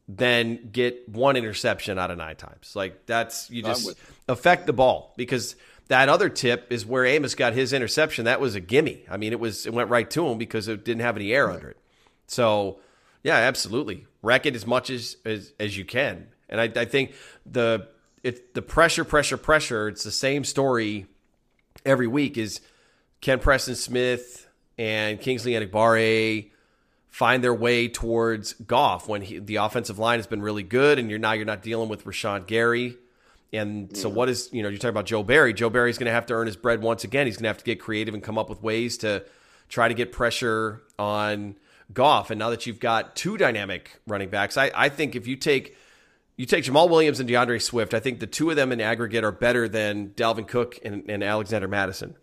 [0.07, 2.75] than get one interception out of nine times.
[2.75, 3.91] Like that's you just
[4.29, 5.57] affect the ball because
[5.91, 8.25] that other tip is where Amos got his interception.
[8.25, 9.05] That was a gimme.
[9.11, 11.51] I mean, it was it went right to him because it didn't have any air
[11.51, 11.79] under it.
[12.29, 12.79] So
[13.25, 14.07] yeah, absolutely.
[14.23, 16.29] Wreck it as much as as, as you can.
[16.49, 17.15] And I, I think
[17.45, 17.89] the
[18.23, 19.89] it's the pressure, pressure, pressure.
[19.89, 21.07] It's the same story
[21.85, 22.39] every week.
[22.39, 22.61] Is
[23.21, 24.47] Ken Preston Smith
[24.79, 26.51] and Kingsley Enagbare
[27.09, 31.11] find their way towards Goff when he, the offensive line has been really good, and
[31.11, 32.97] you're now you're not dealing with Rashan Gary.
[33.53, 35.53] And so, what is you know you're talking about Joe Barry?
[35.53, 37.27] Joe Barry's going to have to earn his bread once again.
[37.27, 39.25] He's going to have to get creative and come up with ways to
[39.69, 41.57] try to get pressure on
[41.93, 42.31] Goff.
[42.31, 45.77] And now that you've got two dynamic running backs, I, I think if you take
[46.37, 49.25] you take Jamaal Williams and D'Andre Swift, I think the two of them in aggregate
[49.25, 52.17] are better than Dalvin Cook and, and Alexander Mattison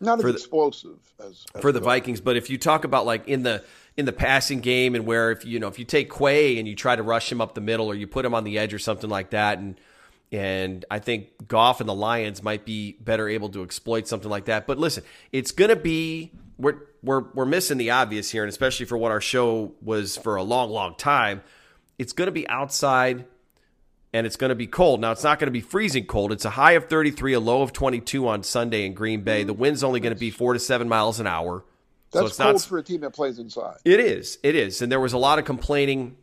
[0.00, 1.80] Not as for the- explosive as, as for the.
[1.80, 2.20] Vikings.
[2.20, 3.64] But if you talk about like in the
[3.96, 6.74] in the passing game and where if you know if you take Quay and you
[6.74, 8.80] try to rush him up the middle or you put him on the edge or
[8.80, 9.80] something like that, and
[10.32, 14.46] and I think Goff and the Lions might be better able to exploit something like
[14.46, 14.66] that.
[14.66, 18.86] But listen, it's going to be we're we're we're missing the obvious here, and especially
[18.86, 21.42] for what our show was for a long, long time.
[21.98, 23.24] It's going to be outside
[24.16, 25.00] and it's going to be cold.
[25.00, 26.32] Now, it's not going to be freezing cold.
[26.32, 29.44] It's a high of 33, a low of 22 on Sunday in Green Bay.
[29.44, 31.64] The wind's only going to be four to seven miles an hour.
[32.12, 32.62] That's so it's cold not.
[32.62, 33.76] for a team that plays inside.
[33.84, 34.38] It is.
[34.42, 34.80] It is.
[34.80, 36.16] And there was a lot of complaining,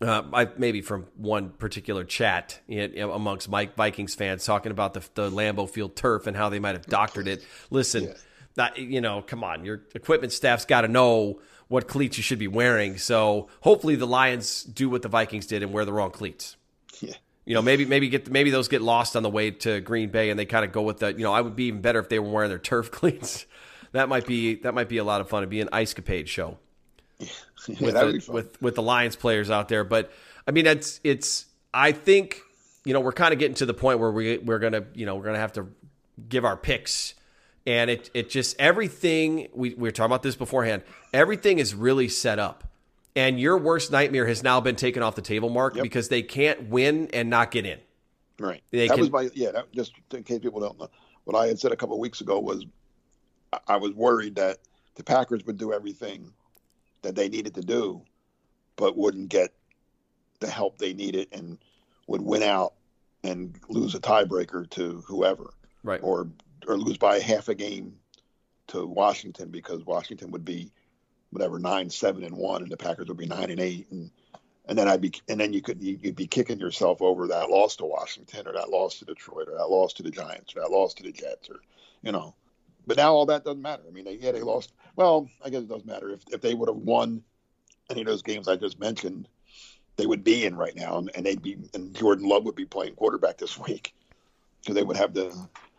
[0.00, 5.30] uh, I, maybe from one particular chat amongst Mike Vikings fans talking about the, the
[5.30, 7.44] Lambeau Field turf and how they might have doctored it.
[7.70, 8.14] Listen,
[8.54, 9.64] that, you know, come on.
[9.64, 12.96] Your equipment staff's got to know what cleats you should be wearing.
[12.98, 16.56] So hopefully the Lions do what the Vikings did and wear the wrong cleats.
[17.00, 17.14] Yeah.
[17.44, 20.28] You know, maybe maybe get maybe those get lost on the way to Green Bay,
[20.28, 21.14] and they kind of go with the.
[21.14, 23.46] You know, I would be even better if they were wearing their turf cleats.
[23.92, 25.42] That might be that might be a lot of fun.
[25.42, 26.58] It'd be an ice capade show
[27.18, 27.26] Yeah,
[27.68, 29.84] with the, with with the Lions players out there.
[29.84, 30.12] But
[30.46, 31.46] I mean, it's it's.
[31.74, 32.40] I think
[32.84, 35.16] you know we're kind of getting to the point where we we're gonna you know
[35.16, 35.66] we're gonna have to
[36.28, 37.14] give our picks,
[37.66, 40.82] and it it just everything we, we were talking about this beforehand.
[41.12, 42.64] Everything is really set up,
[43.16, 45.82] and your worst nightmare has now been taken off the table, Mark, Yep.
[45.82, 47.78] because they can't win and not get in.
[48.38, 48.62] Right.
[48.70, 49.50] They that can- was my yeah.
[49.50, 50.88] That, just in case people don't know,
[51.24, 52.64] what I had said a couple of weeks ago was
[53.66, 54.58] I was worried that
[54.94, 56.32] the Packers would do everything
[57.02, 58.02] that they needed to do,
[58.76, 59.52] but wouldn't get
[60.40, 61.58] the help they needed and
[62.06, 62.74] would win out
[63.24, 66.00] and lose a tiebreaker to whoever, Right.
[66.02, 66.28] or
[66.66, 67.96] or lose by half a game
[68.68, 70.70] to Washington because Washington would be
[71.30, 74.10] whatever nine seven and one and the Packers would be nine and eight and
[74.66, 77.48] and then I'd be and then you could you- you'd be kicking yourself over that
[77.50, 80.60] loss to Washington or that loss to Detroit or that loss to the Giants or
[80.60, 81.60] that loss to the Jets or
[82.02, 82.34] you know.
[82.86, 83.82] But now all that doesn't matter.
[83.86, 84.72] I mean, they, yeah, they lost.
[84.98, 87.22] Well, I guess it doesn't matter if if they would have won
[87.88, 89.28] any of those games I just mentioned,
[89.94, 92.64] they would be in right now, and, and they'd be and Jordan Love would be
[92.64, 93.94] playing quarterback this week
[94.60, 95.32] because they would have the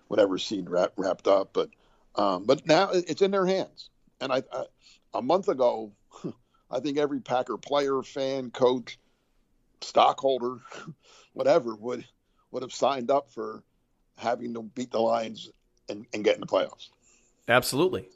[0.07, 1.49] whatever seed wrap, wrapped up.
[1.51, 1.69] But
[2.15, 3.89] um, but now it's in their hands.
[4.21, 4.63] And I, I
[5.13, 5.91] a month ago,
[6.71, 8.97] I think every Packer player, fan, coach,
[9.81, 10.59] stockholder,
[11.33, 12.05] whatever would
[12.51, 13.65] would have signed up for
[14.17, 15.51] having to beat the Lions
[15.89, 16.87] and, and get in the playoffs.
[17.49, 18.07] Absolutely.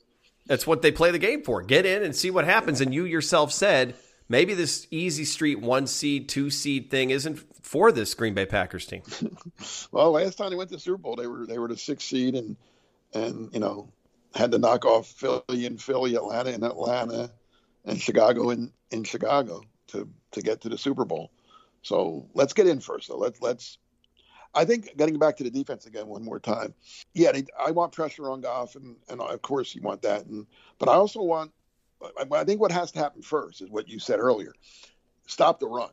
[0.46, 1.62] That's what they play the game for.
[1.62, 2.82] Get in and see what happens.
[2.82, 3.96] And you yourself said
[4.28, 8.86] maybe this easy street one seed, two seed thing isn't for this Green Bay Packers
[8.86, 9.04] team.
[9.92, 12.08] Well, last time they went to the Super Bowl, they were they were the sixth
[12.08, 12.58] seed and
[13.14, 13.90] and you know
[14.34, 17.32] had to knock off Philly and Philly, Atlanta and Atlanta,
[17.86, 21.32] and Chicago in in Chicago to to get to the Super Bowl.
[21.84, 23.08] So let's get in first.
[23.08, 23.78] So let's let's.
[24.56, 26.74] I think getting back to the defense again one more time.
[27.14, 30.26] Yeah, they, I want pressure on Goff, and, and of course you want that.
[30.26, 30.46] And
[30.80, 31.52] but I also want.
[32.02, 34.54] I, I think what has to happen first is what you said earlier.
[35.28, 35.90] Stop the run.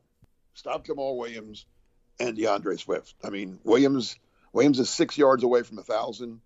[0.55, 1.67] Stop Jamaal Williams
[2.19, 3.15] and D'Andre Swift.
[3.25, 4.17] I mean, Williams
[4.53, 6.41] Williams is six yards away from a thousand.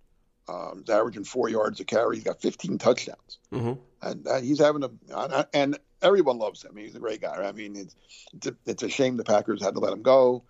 [0.47, 2.17] Um, he's averaging four yards a carry.
[2.17, 3.73] He's got 15 touchdowns, mm-hmm.
[4.03, 6.77] and uh, he's having a and everyone loves him.
[6.77, 7.35] He's a great guy.
[7.35, 7.97] I mean, it's
[8.35, 10.45] it's a, it's a shame the Packers had to let him go.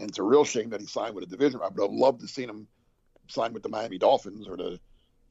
[0.00, 1.60] And it's a real shame that he signed with a division.
[1.62, 2.66] I would have loved to seen him
[3.28, 4.80] sign with the Miami Dolphins or the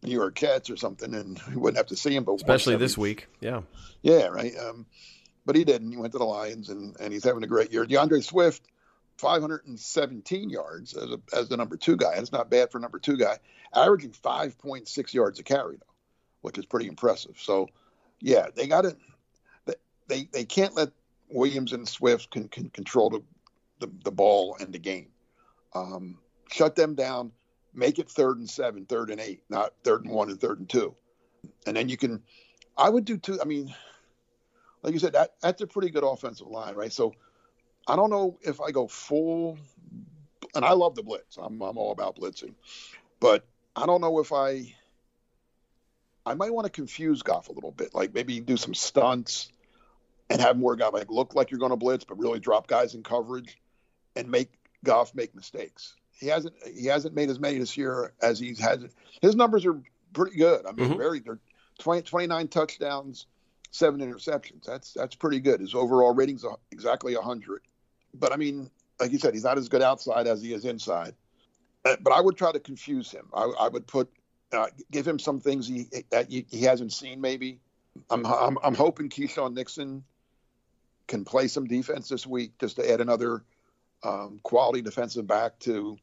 [0.04, 2.24] New York Jets or something, and we wouldn't have to see him.
[2.24, 3.62] But especially this week, yeah,
[4.02, 4.54] yeah, right.
[4.58, 4.86] Um,
[5.46, 5.92] but he didn't.
[5.92, 7.86] He went to the Lions, and, and he's having a great year.
[7.86, 8.62] D'Andre Swift,
[9.18, 12.16] 517 yards as a, as the number two guy.
[12.16, 13.40] That's not bad for a number two guy.
[13.74, 15.94] Averaging 5.6 yards a carry though,
[16.42, 17.38] which is pretty impressive.
[17.40, 17.70] So,
[18.22, 18.96] yeah, they got to.
[20.08, 20.90] They they can't let
[21.30, 23.22] Williams and Swift can, can control the
[23.80, 25.10] the, the ball and the game.
[25.74, 26.18] Um,
[26.52, 27.32] shut them down,
[27.74, 30.70] make it third and seven, third and eight, not third and one and third and
[30.70, 30.96] two.
[31.66, 32.22] And then you can,
[32.78, 33.40] I would do two.
[33.42, 33.74] I mean,
[34.84, 36.92] like you said, that that's a pretty good offensive line, right?
[36.92, 37.14] So
[37.88, 39.58] I don't know if I go full,
[40.56, 41.38] and I love the blitz.
[41.38, 42.54] I'm I'm all about blitzing,
[43.20, 44.74] but I don't know if I.
[46.26, 49.52] I might want to confuse Goff a little bit, like maybe do some stunts
[50.30, 52.94] and have more guys like look like you're going to blitz, but really drop guys
[52.94, 53.58] in coverage
[54.16, 54.54] and make
[54.84, 55.96] Goff make mistakes.
[56.20, 58.90] He hasn't he hasn't made as many this year as he's had.
[59.22, 59.82] His numbers are
[60.14, 60.66] pretty good.
[60.66, 60.98] I mean, mm-hmm.
[60.98, 61.40] very they're
[61.80, 63.26] 20, 29 touchdowns,
[63.72, 64.66] seven interceptions.
[64.66, 65.62] That's that's pretty good.
[65.62, 67.62] His overall rating's exactly 100.
[68.14, 71.16] But I mean, like you said, he's not as good outside as he is inside.
[71.86, 73.28] Uh, but I would try to confuse him.
[73.34, 74.10] I, I would put
[74.52, 77.22] uh, give him some things he that he, he hasn't seen.
[77.22, 77.60] Maybe
[78.10, 80.04] I'm, I'm I'm hoping Keisean Nixon
[81.08, 83.44] can play some defense this week just to add another
[84.04, 85.98] um, quality defensive back to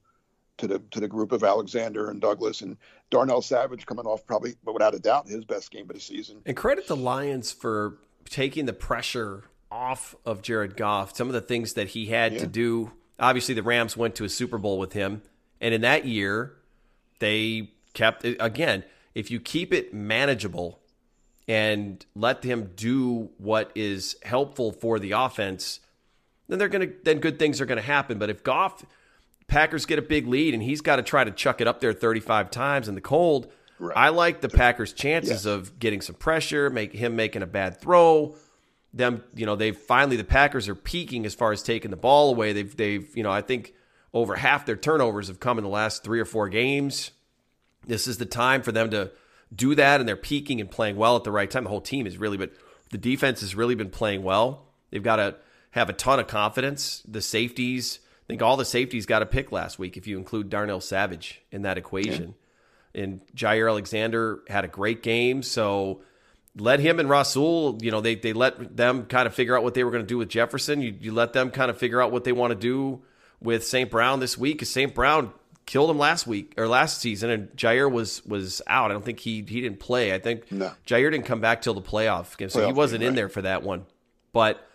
[0.59, 2.77] to the to the group of Alexander and Douglas and
[3.11, 6.41] Darnell Savage coming off probably, but without a doubt, his best game of the season.
[6.47, 11.17] And credit the Lions for taking the pressure off of Jared Goff.
[11.17, 12.39] Some of the things that he had yeah.
[12.41, 12.93] to do.
[13.19, 15.23] Obviously, the Rams went to a Super Bowl with him,
[15.61, 16.55] and in that year,
[17.19, 18.85] they kept again.
[19.15, 20.81] If you keep it manageable
[21.49, 25.81] and let him do what is helpful for the offense,
[26.49, 28.19] then they're gonna then good things are gonna happen.
[28.19, 28.85] But if Goff
[29.49, 31.93] Packers get a big lead and he's got to try to chuck it up there
[31.93, 33.97] 35 times in the cold, right.
[33.97, 35.53] I like the Packers' chances yeah.
[35.53, 38.35] of getting some pressure, make him making a bad throw.
[38.93, 42.31] Them, you know, they've finally the Packers are peaking as far as taking the ball
[42.31, 42.53] away.
[42.53, 43.75] They've they've, you know, I think
[44.13, 47.11] over half their turnovers have come in the last three or four games.
[47.87, 49.13] This is the time for them to
[49.55, 51.65] do that, and they're peaking and playing well at the right time.
[51.65, 52.53] The whole team is really, but
[52.91, 54.67] the defense has really been playing well.
[54.91, 55.37] They've got to
[55.77, 57.03] have a ton of confidence.
[57.07, 60.51] The safeties, I think all the safeties got a pick last week if you include
[60.51, 62.35] Darnell Savage in that equation.
[62.95, 63.03] Yeah.
[63.03, 66.01] And Jaire Alexander had a great game, so
[66.57, 69.75] let him and Rasul, you know, they they let them kind of figure out what
[69.75, 70.81] they were going to do with Jefferson.
[70.81, 73.03] You you let them kind of figure out what they want to do
[73.41, 73.91] with St.
[73.91, 74.95] Brown this week because St.
[74.95, 75.31] Brown
[75.67, 78.91] killed him last week or last season, and Jaire was was out.
[78.91, 80.15] I don't think he he didn't play.
[80.15, 80.73] I think no.
[80.87, 83.29] Jaire didn't come back till the playoff game, so playoff he wasn't game, in there
[83.29, 83.85] for that one.
[84.33, 84.67] But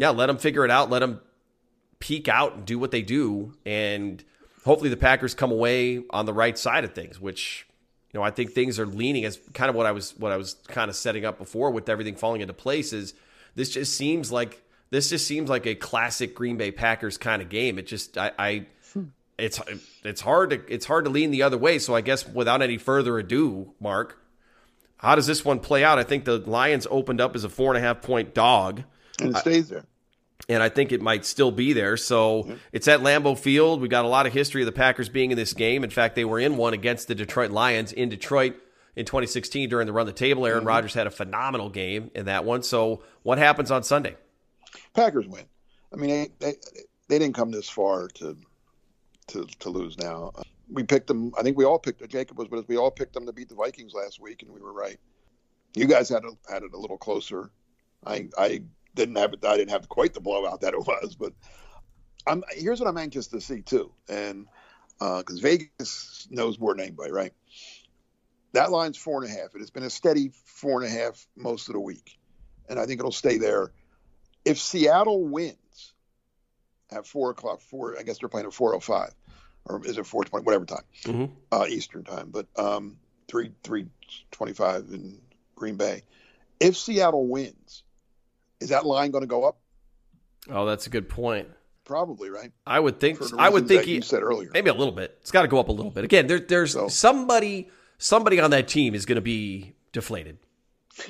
[0.00, 0.88] yeah, let them figure it out.
[0.88, 1.20] Let them
[1.98, 4.24] peek out and do what they do, and
[4.64, 7.20] hopefully the Packers come away on the right side of things.
[7.20, 7.66] Which
[8.10, 10.38] you know I think things are leaning as kind of what I was what I
[10.38, 12.94] was kind of setting up before with everything falling into place.
[12.94, 13.12] Is
[13.54, 17.50] this just seems like this just seems like a classic Green Bay Packers kind of
[17.50, 17.78] game.
[17.78, 18.66] It just I, I
[19.36, 19.60] it's
[20.02, 21.78] it's hard to it's hard to lean the other way.
[21.78, 24.18] So I guess without any further ado, Mark,
[24.96, 25.98] how does this one play out?
[25.98, 28.84] I think the Lions opened up as a four and a half point dog,
[29.20, 29.84] and it stays there.
[30.48, 31.96] And I think it might still be there.
[31.96, 32.54] So yeah.
[32.72, 33.80] it's at Lambeau Field.
[33.80, 35.84] We've got a lot of history of the Packers being in this game.
[35.84, 38.56] In fact, they were in one against the Detroit Lions in Detroit
[38.96, 40.46] in 2016 during the run the table.
[40.46, 40.68] Aaron mm-hmm.
[40.68, 42.62] Rodgers had a phenomenal game in that one.
[42.62, 44.16] So what happens on Sunday?
[44.94, 45.44] Packers win.
[45.92, 46.54] I mean, they, they,
[47.08, 48.36] they didn't come this far to
[49.28, 50.32] to, to lose now.
[50.72, 51.32] We picked them.
[51.38, 52.06] I think we all picked.
[52.08, 54.60] Jacob was but We all picked them to beat the Vikings last week, and we
[54.60, 54.98] were right.
[55.74, 57.50] You guys had a, had it a little closer.
[58.04, 58.62] I I
[58.94, 59.44] didn't have it.
[59.44, 61.32] I didn't have quite the blowout that it was, but
[62.26, 64.46] I'm here's what I'm anxious to see too, and
[64.98, 67.32] because uh, Vegas knows more than anybody, right?
[68.52, 69.54] That line's four and a half.
[69.54, 72.18] It has been a steady four and a half most of the week,
[72.68, 73.72] and I think it'll stay there.
[74.44, 75.92] If Seattle wins
[76.90, 79.14] at four o'clock, four I guess they're playing at four oh five
[79.64, 81.32] or is it 420, whatever time, mm-hmm.
[81.52, 82.96] uh, Eastern time, but um,
[83.28, 85.20] 3 325 in
[85.54, 86.02] Green Bay.
[86.58, 87.82] If Seattle wins,
[88.60, 89.58] is that line going to go up?
[90.48, 91.48] Oh, that's a good point.
[91.84, 92.52] probably right.
[92.66, 93.20] I would think.
[93.38, 94.50] I would think he you said earlier.
[94.52, 95.16] maybe a little bit.
[95.20, 96.04] It's got to go up a little bit.
[96.04, 100.38] Again, there, there's So- somebody somebody on that team is going to be deflated.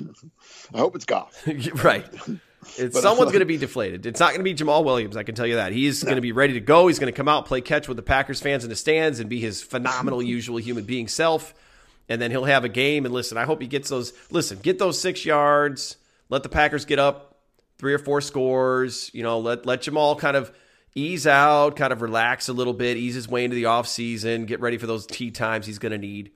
[0.74, 1.46] I hope it's Goff.
[1.84, 2.06] right.
[2.76, 4.04] It's, someone's uh, going to be deflated.
[4.04, 5.16] It's not going to be Jamaal Williams.
[5.16, 5.72] I can tell you that.
[5.72, 6.88] He's going to be ready to go.
[6.88, 9.30] He's going to come out, play catch with the Packers fans in the stands, and
[9.30, 11.54] be his phenomenal, usual human being self.
[12.10, 13.06] And then he'll have a game.
[13.06, 14.12] And listen, I hope he gets those.
[14.30, 15.96] Listen, get those six yards.
[16.28, 17.29] Let the Packers get up
[17.80, 19.10] three or four scores.
[19.14, 20.52] You know, let let Jamaal kind of
[20.94, 24.60] ease out, kind of relax a little bit, ease his way into the offseason, get
[24.60, 26.30] ready for those tea times he's going to need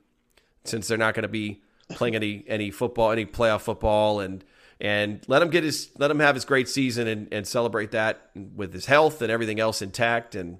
[0.63, 4.43] since they're not going to be playing any any football, any playoff football, and
[4.81, 8.31] and let him get his let him have his great season and, and celebrate that
[8.33, 10.33] with his health and everything else intact.
[10.33, 10.57] And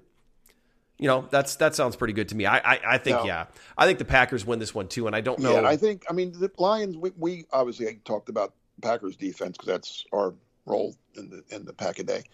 [0.98, 2.46] you know that's that sounds pretty good to me.
[2.46, 3.24] I I, I think No.
[3.24, 5.08] yeah, I think the Packers win this one too.
[5.08, 5.60] And I don't know.
[5.60, 6.96] Yeah, I think I mean the Lions.
[6.96, 10.34] We, we obviously talked about Packers defense because that's our
[10.66, 12.24] role in the in the pack a day.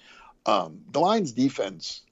[0.46, 2.02] Um, the Lions defense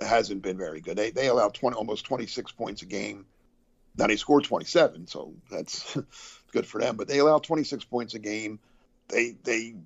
[0.00, 0.96] hasn't been very good.
[0.96, 3.26] They they allow twenty almost twenty six points a game.
[3.96, 5.96] Now they scored twenty seven, so that's
[6.52, 6.96] good for them.
[6.96, 8.58] But they allow twenty six points a game.
[9.08, 9.76] They they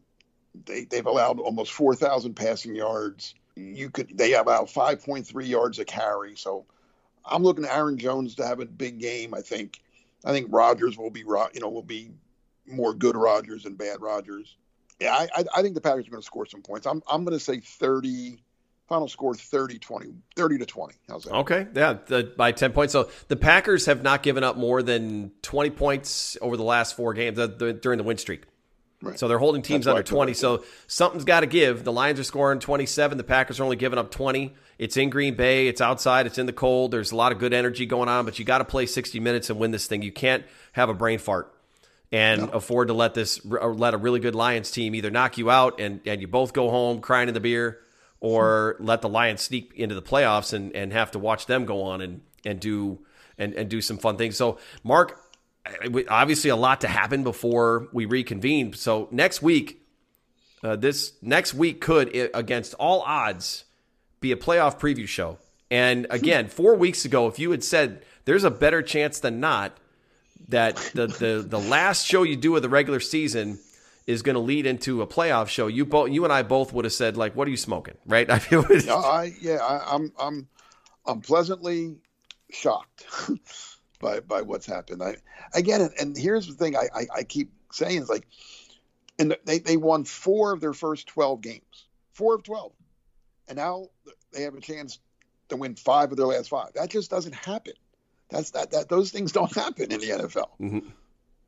[0.64, 3.34] they they've allowed almost four thousand passing yards.
[3.54, 6.34] You could they allow five point three yards a carry.
[6.36, 6.66] So
[7.24, 9.34] I'm looking at Aaron Jones to have a big game.
[9.34, 9.80] I think
[10.24, 12.10] I think Rodgers will be you know will be
[12.66, 14.56] more good Rodgers than bad Rodgers.
[15.00, 16.86] Yeah, I I, I think the Packers are going to score some points.
[16.86, 18.42] I'm I'm going to say 30
[18.90, 20.94] final score 30 20 30 to 20.
[21.08, 21.32] How's that?
[21.32, 22.92] Okay, yeah, the, by ten points.
[22.92, 27.14] So the Packers have not given up more than twenty points over the last four
[27.14, 28.42] games uh, the, during the win streak.
[29.02, 29.18] Right.
[29.18, 30.34] So they're holding teams That's under 20.
[30.34, 31.84] So something's got to give.
[31.84, 33.16] The Lions are scoring 27.
[33.16, 34.54] The Packers are only giving up 20.
[34.78, 35.68] It's in Green Bay.
[35.68, 36.26] It's outside.
[36.26, 36.90] It's in the cold.
[36.90, 39.48] There's a lot of good energy going on, but you got to play 60 minutes
[39.48, 40.02] and win this thing.
[40.02, 41.50] You can't have a brain fart
[42.12, 45.50] and afford to let this or let a really good Lions team either knock you
[45.50, 47.78] out and, and you both go home crying in the beer
[48.18, 51.82] or let the Lions sneak into the playoffs and, and have to watch them go
[51.82, 52.98] on and, and do
[53.38, 54.36] and, and do some fun things.
[54.36, 55.18] So Mark,
[56.08, 58.72] obviously a lot to happen before we reconvene.
[58.74, 59.82] So next week,
[60.62, 63.64] uh, this next week could, against all odds,
[64.20, 65.38] be a playoff preview show.
[65.70, 69.78] And again, four weeks ago, if you had said there's a better chance than not
[70.48, 73.58] that the the, the last show you do of the regular season
[74.06, 76.84] is going to lead into a playoff show, you both you and I both would
[76.84, 78.28] have said like, "What are you smoking?" Right?
[78.30, 80.48] I feel No, I yeah, I, I'm I'm
[81.06, 81.96] I'm pleasantly
[82.50, 83.06] shocked
[84.00, 85.02] by by what's happened.
[85.02, 85.16] I
[85.54, 88.26] again, and, and here's the thing I, I I keep saying is like,
[89.18, 92.72] and they they won four of their first twelve games, four of twelve,
[93.48, 93.86] and now
[94.32, 94.98] they have a chance
[95.48, 96.72] to win five of their last five.
[96.74, 97.74] That just doesn't happen.
[98.30, 100.48] That's that that those things don't happen in the NFL.
[100.60, 100.84] Mhm.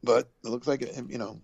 [0.02, 1.40] But it looks like it, you know,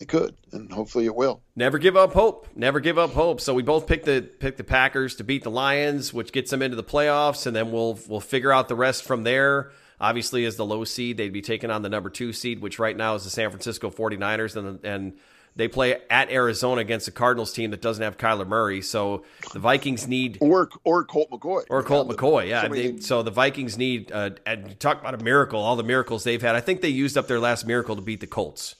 [0.00, 1.42] it could, and hopefully it will.
[1.56, 2.46] Never give up hope.
[2.54, 3.40] Never give up hope.
[3.40, 6.62] So we both picked the picked the Packers to beat the Lions, which gets them
[6.62, 9.72] into the playoffs, and then we'll we'll figure out the rest from there.
[10.00, 12.96] Obviously, as the low seed, they'd be taking on the number two seed, which right
[12.96, 15.18] now is the San Francisco 49ers, and and
[15.58, 18.80] they play at Arizona against the Cardinals team that doesn't have Kyler Murray.
[18.80, 22.68] So the Vikings need Or or Colt McCoy or Colt McCoy, yeah.
[22.68, 26.40] They, so the Vikings need, uh, and talk about a miracle, all the miracles they've
[26.40, 26.54] had.
[26.54, 28.76] I think they used up their last miracle to beat the Colts.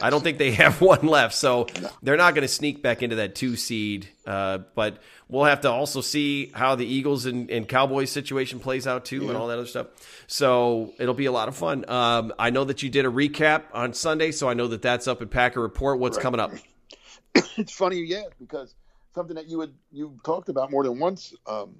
[0.00, 1.66] I don't think they have one left, so
[2.02, 4.08] they're not going to sneak back into that two seed.
[4.26, 8.86] Uh, but we'll have to also see how the Eagles and, and Cowboys situation plays
[8.86, 9.88] out too, and all that other stuff.
[10.26, 11.88] So it'll be a lot of fun.
[11.88, 15.08] Um, I know that you did a recap on Sunday, so I know that that's
[15.08, 15.98] up at Packer Report.
[15.98, 16.52] What's coming up?
[17.56, 18.74] it's funny you ask because
[19.14, 21.76] something that you had you talked about more than once um,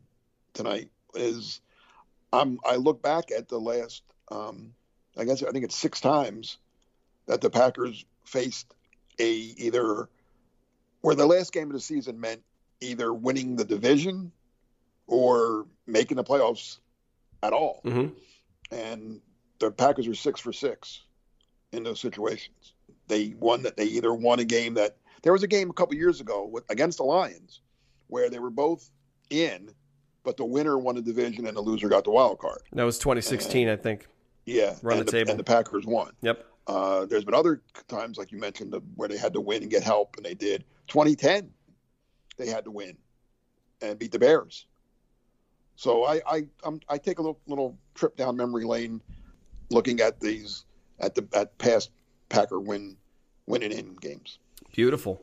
[0.55, 1.61] tonight is
[2.33, 4.75] I'm I look back at the last um,
[5.17, 6.59] I guess I think it's six times
[7.27, 8.75] that the Packers faced
[9.19, 10.09] a either
[11.03, 12.43] where the last game of the season meant
[12.81, 14.33] either winning the division
[15.07, 16.79] or making the playoffs
[17.43, 17.81] at all.
[17.85, 18.07] hmm
[18.71, 19.21] And
[19.59, 21.03] the Packers are six for six
[21.73, 22.73] in those situations.
[23.09, 25.95] They won that they either won a game that there was a game a couple
[25.97, 27.61] years ago with, against the Lions
[28.09, 28.91] where they were both
[29.31, 29.71] in,
[30.25, 32.61] but the winner won the division and the loser got the wild card.
[32.73, 34.07] That was 2016, I think.
[34.47, 35.31] Yeah, Run and the table.
[35.31, 36.13] and the Packers won.
[36.23, 36.45] Yep.
[36.67, 39.83] Uh, there's been other times, like you mentioned, where they had to win and get
[39.83, 40.65] help, and they did.
[40.89, 41.51] 2010,
[42.37, 42.97] they had to win
[43.81, 44.67] and beat the Bears.
[45.77, 46.47] So I I
[46.89, 49.01] I take a little little trip down memory lane,
[49.71, 50.65] looking at these
[51.01, 51.91] at the at past
[52.29, 52.97] Packer win
[53.47, 54.39] winning in games.
[54.73, 55.23] Beautiful.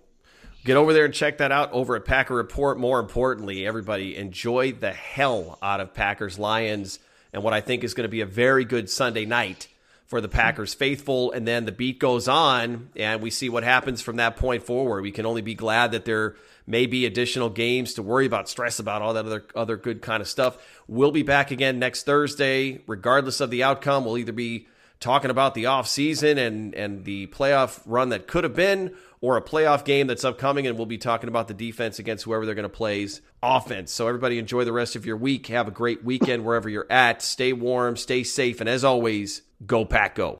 [0.66, 2.78] Get over there and check that out over at Packer Report.
[2.78, 7.00] More importantly, everybody enjoy the hell out of Packers Lions
[7.32, 9.70] and what I think is going to be a very good Sunday night
[10.10, 11.32] for the Packers faithful.
[11.32, 15.04] And then the beat goes on, and we see what happens from that point forward.
[15.04, 16.36] We can only be glad that there
[16.68, 20.22] may be additional games to worry about, stress about, all that other other good kind
[20.22, 20.58] of stuff.
[20.88, 24.04] We'll be back again next Thursday, regardless of the outcome.
[24.04, 24.68] We'll either be
[25.00, 29.42] talking about the offseason and and the playoff run that could have been or a
[29.42, 32.64] playoff game that's upcoming and we'll be talking about the defense against whoever they're going
[32.64, 33.92] to play's offense.
[33.92, 35.48] So everybody enjoy the rest of your week.
[35.48, 37.22] Have a great weekend wherever you're at.
[37.22, 40.40] Stay warm, stay safe, and as always, go pack go.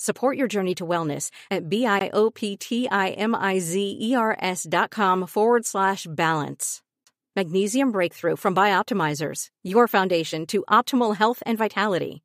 [0.00, 6.80] Support your journey to wellness at B-I-O-P-T-I-M-I-Z-E-R-S dot com forward slash balance.
[7.36, 12.22] Magnesium Breakthrough from Bioptimizers, your foundation to optimal health and vitality.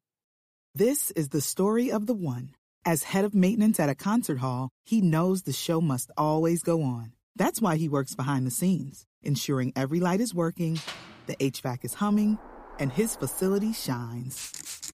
[0.74, 2.52] This is the story of the one.
[2.86, 6.82] As head of maintenance at a concert hall, he knows the show must always go
[6.82, 7.12] on.
[7.36, 10.80] That's why he works behind the scenes, ensuring every light is working,
[11.26, 12.40] the HVAC is humming,
[12.80, 14.94] and his facility shines.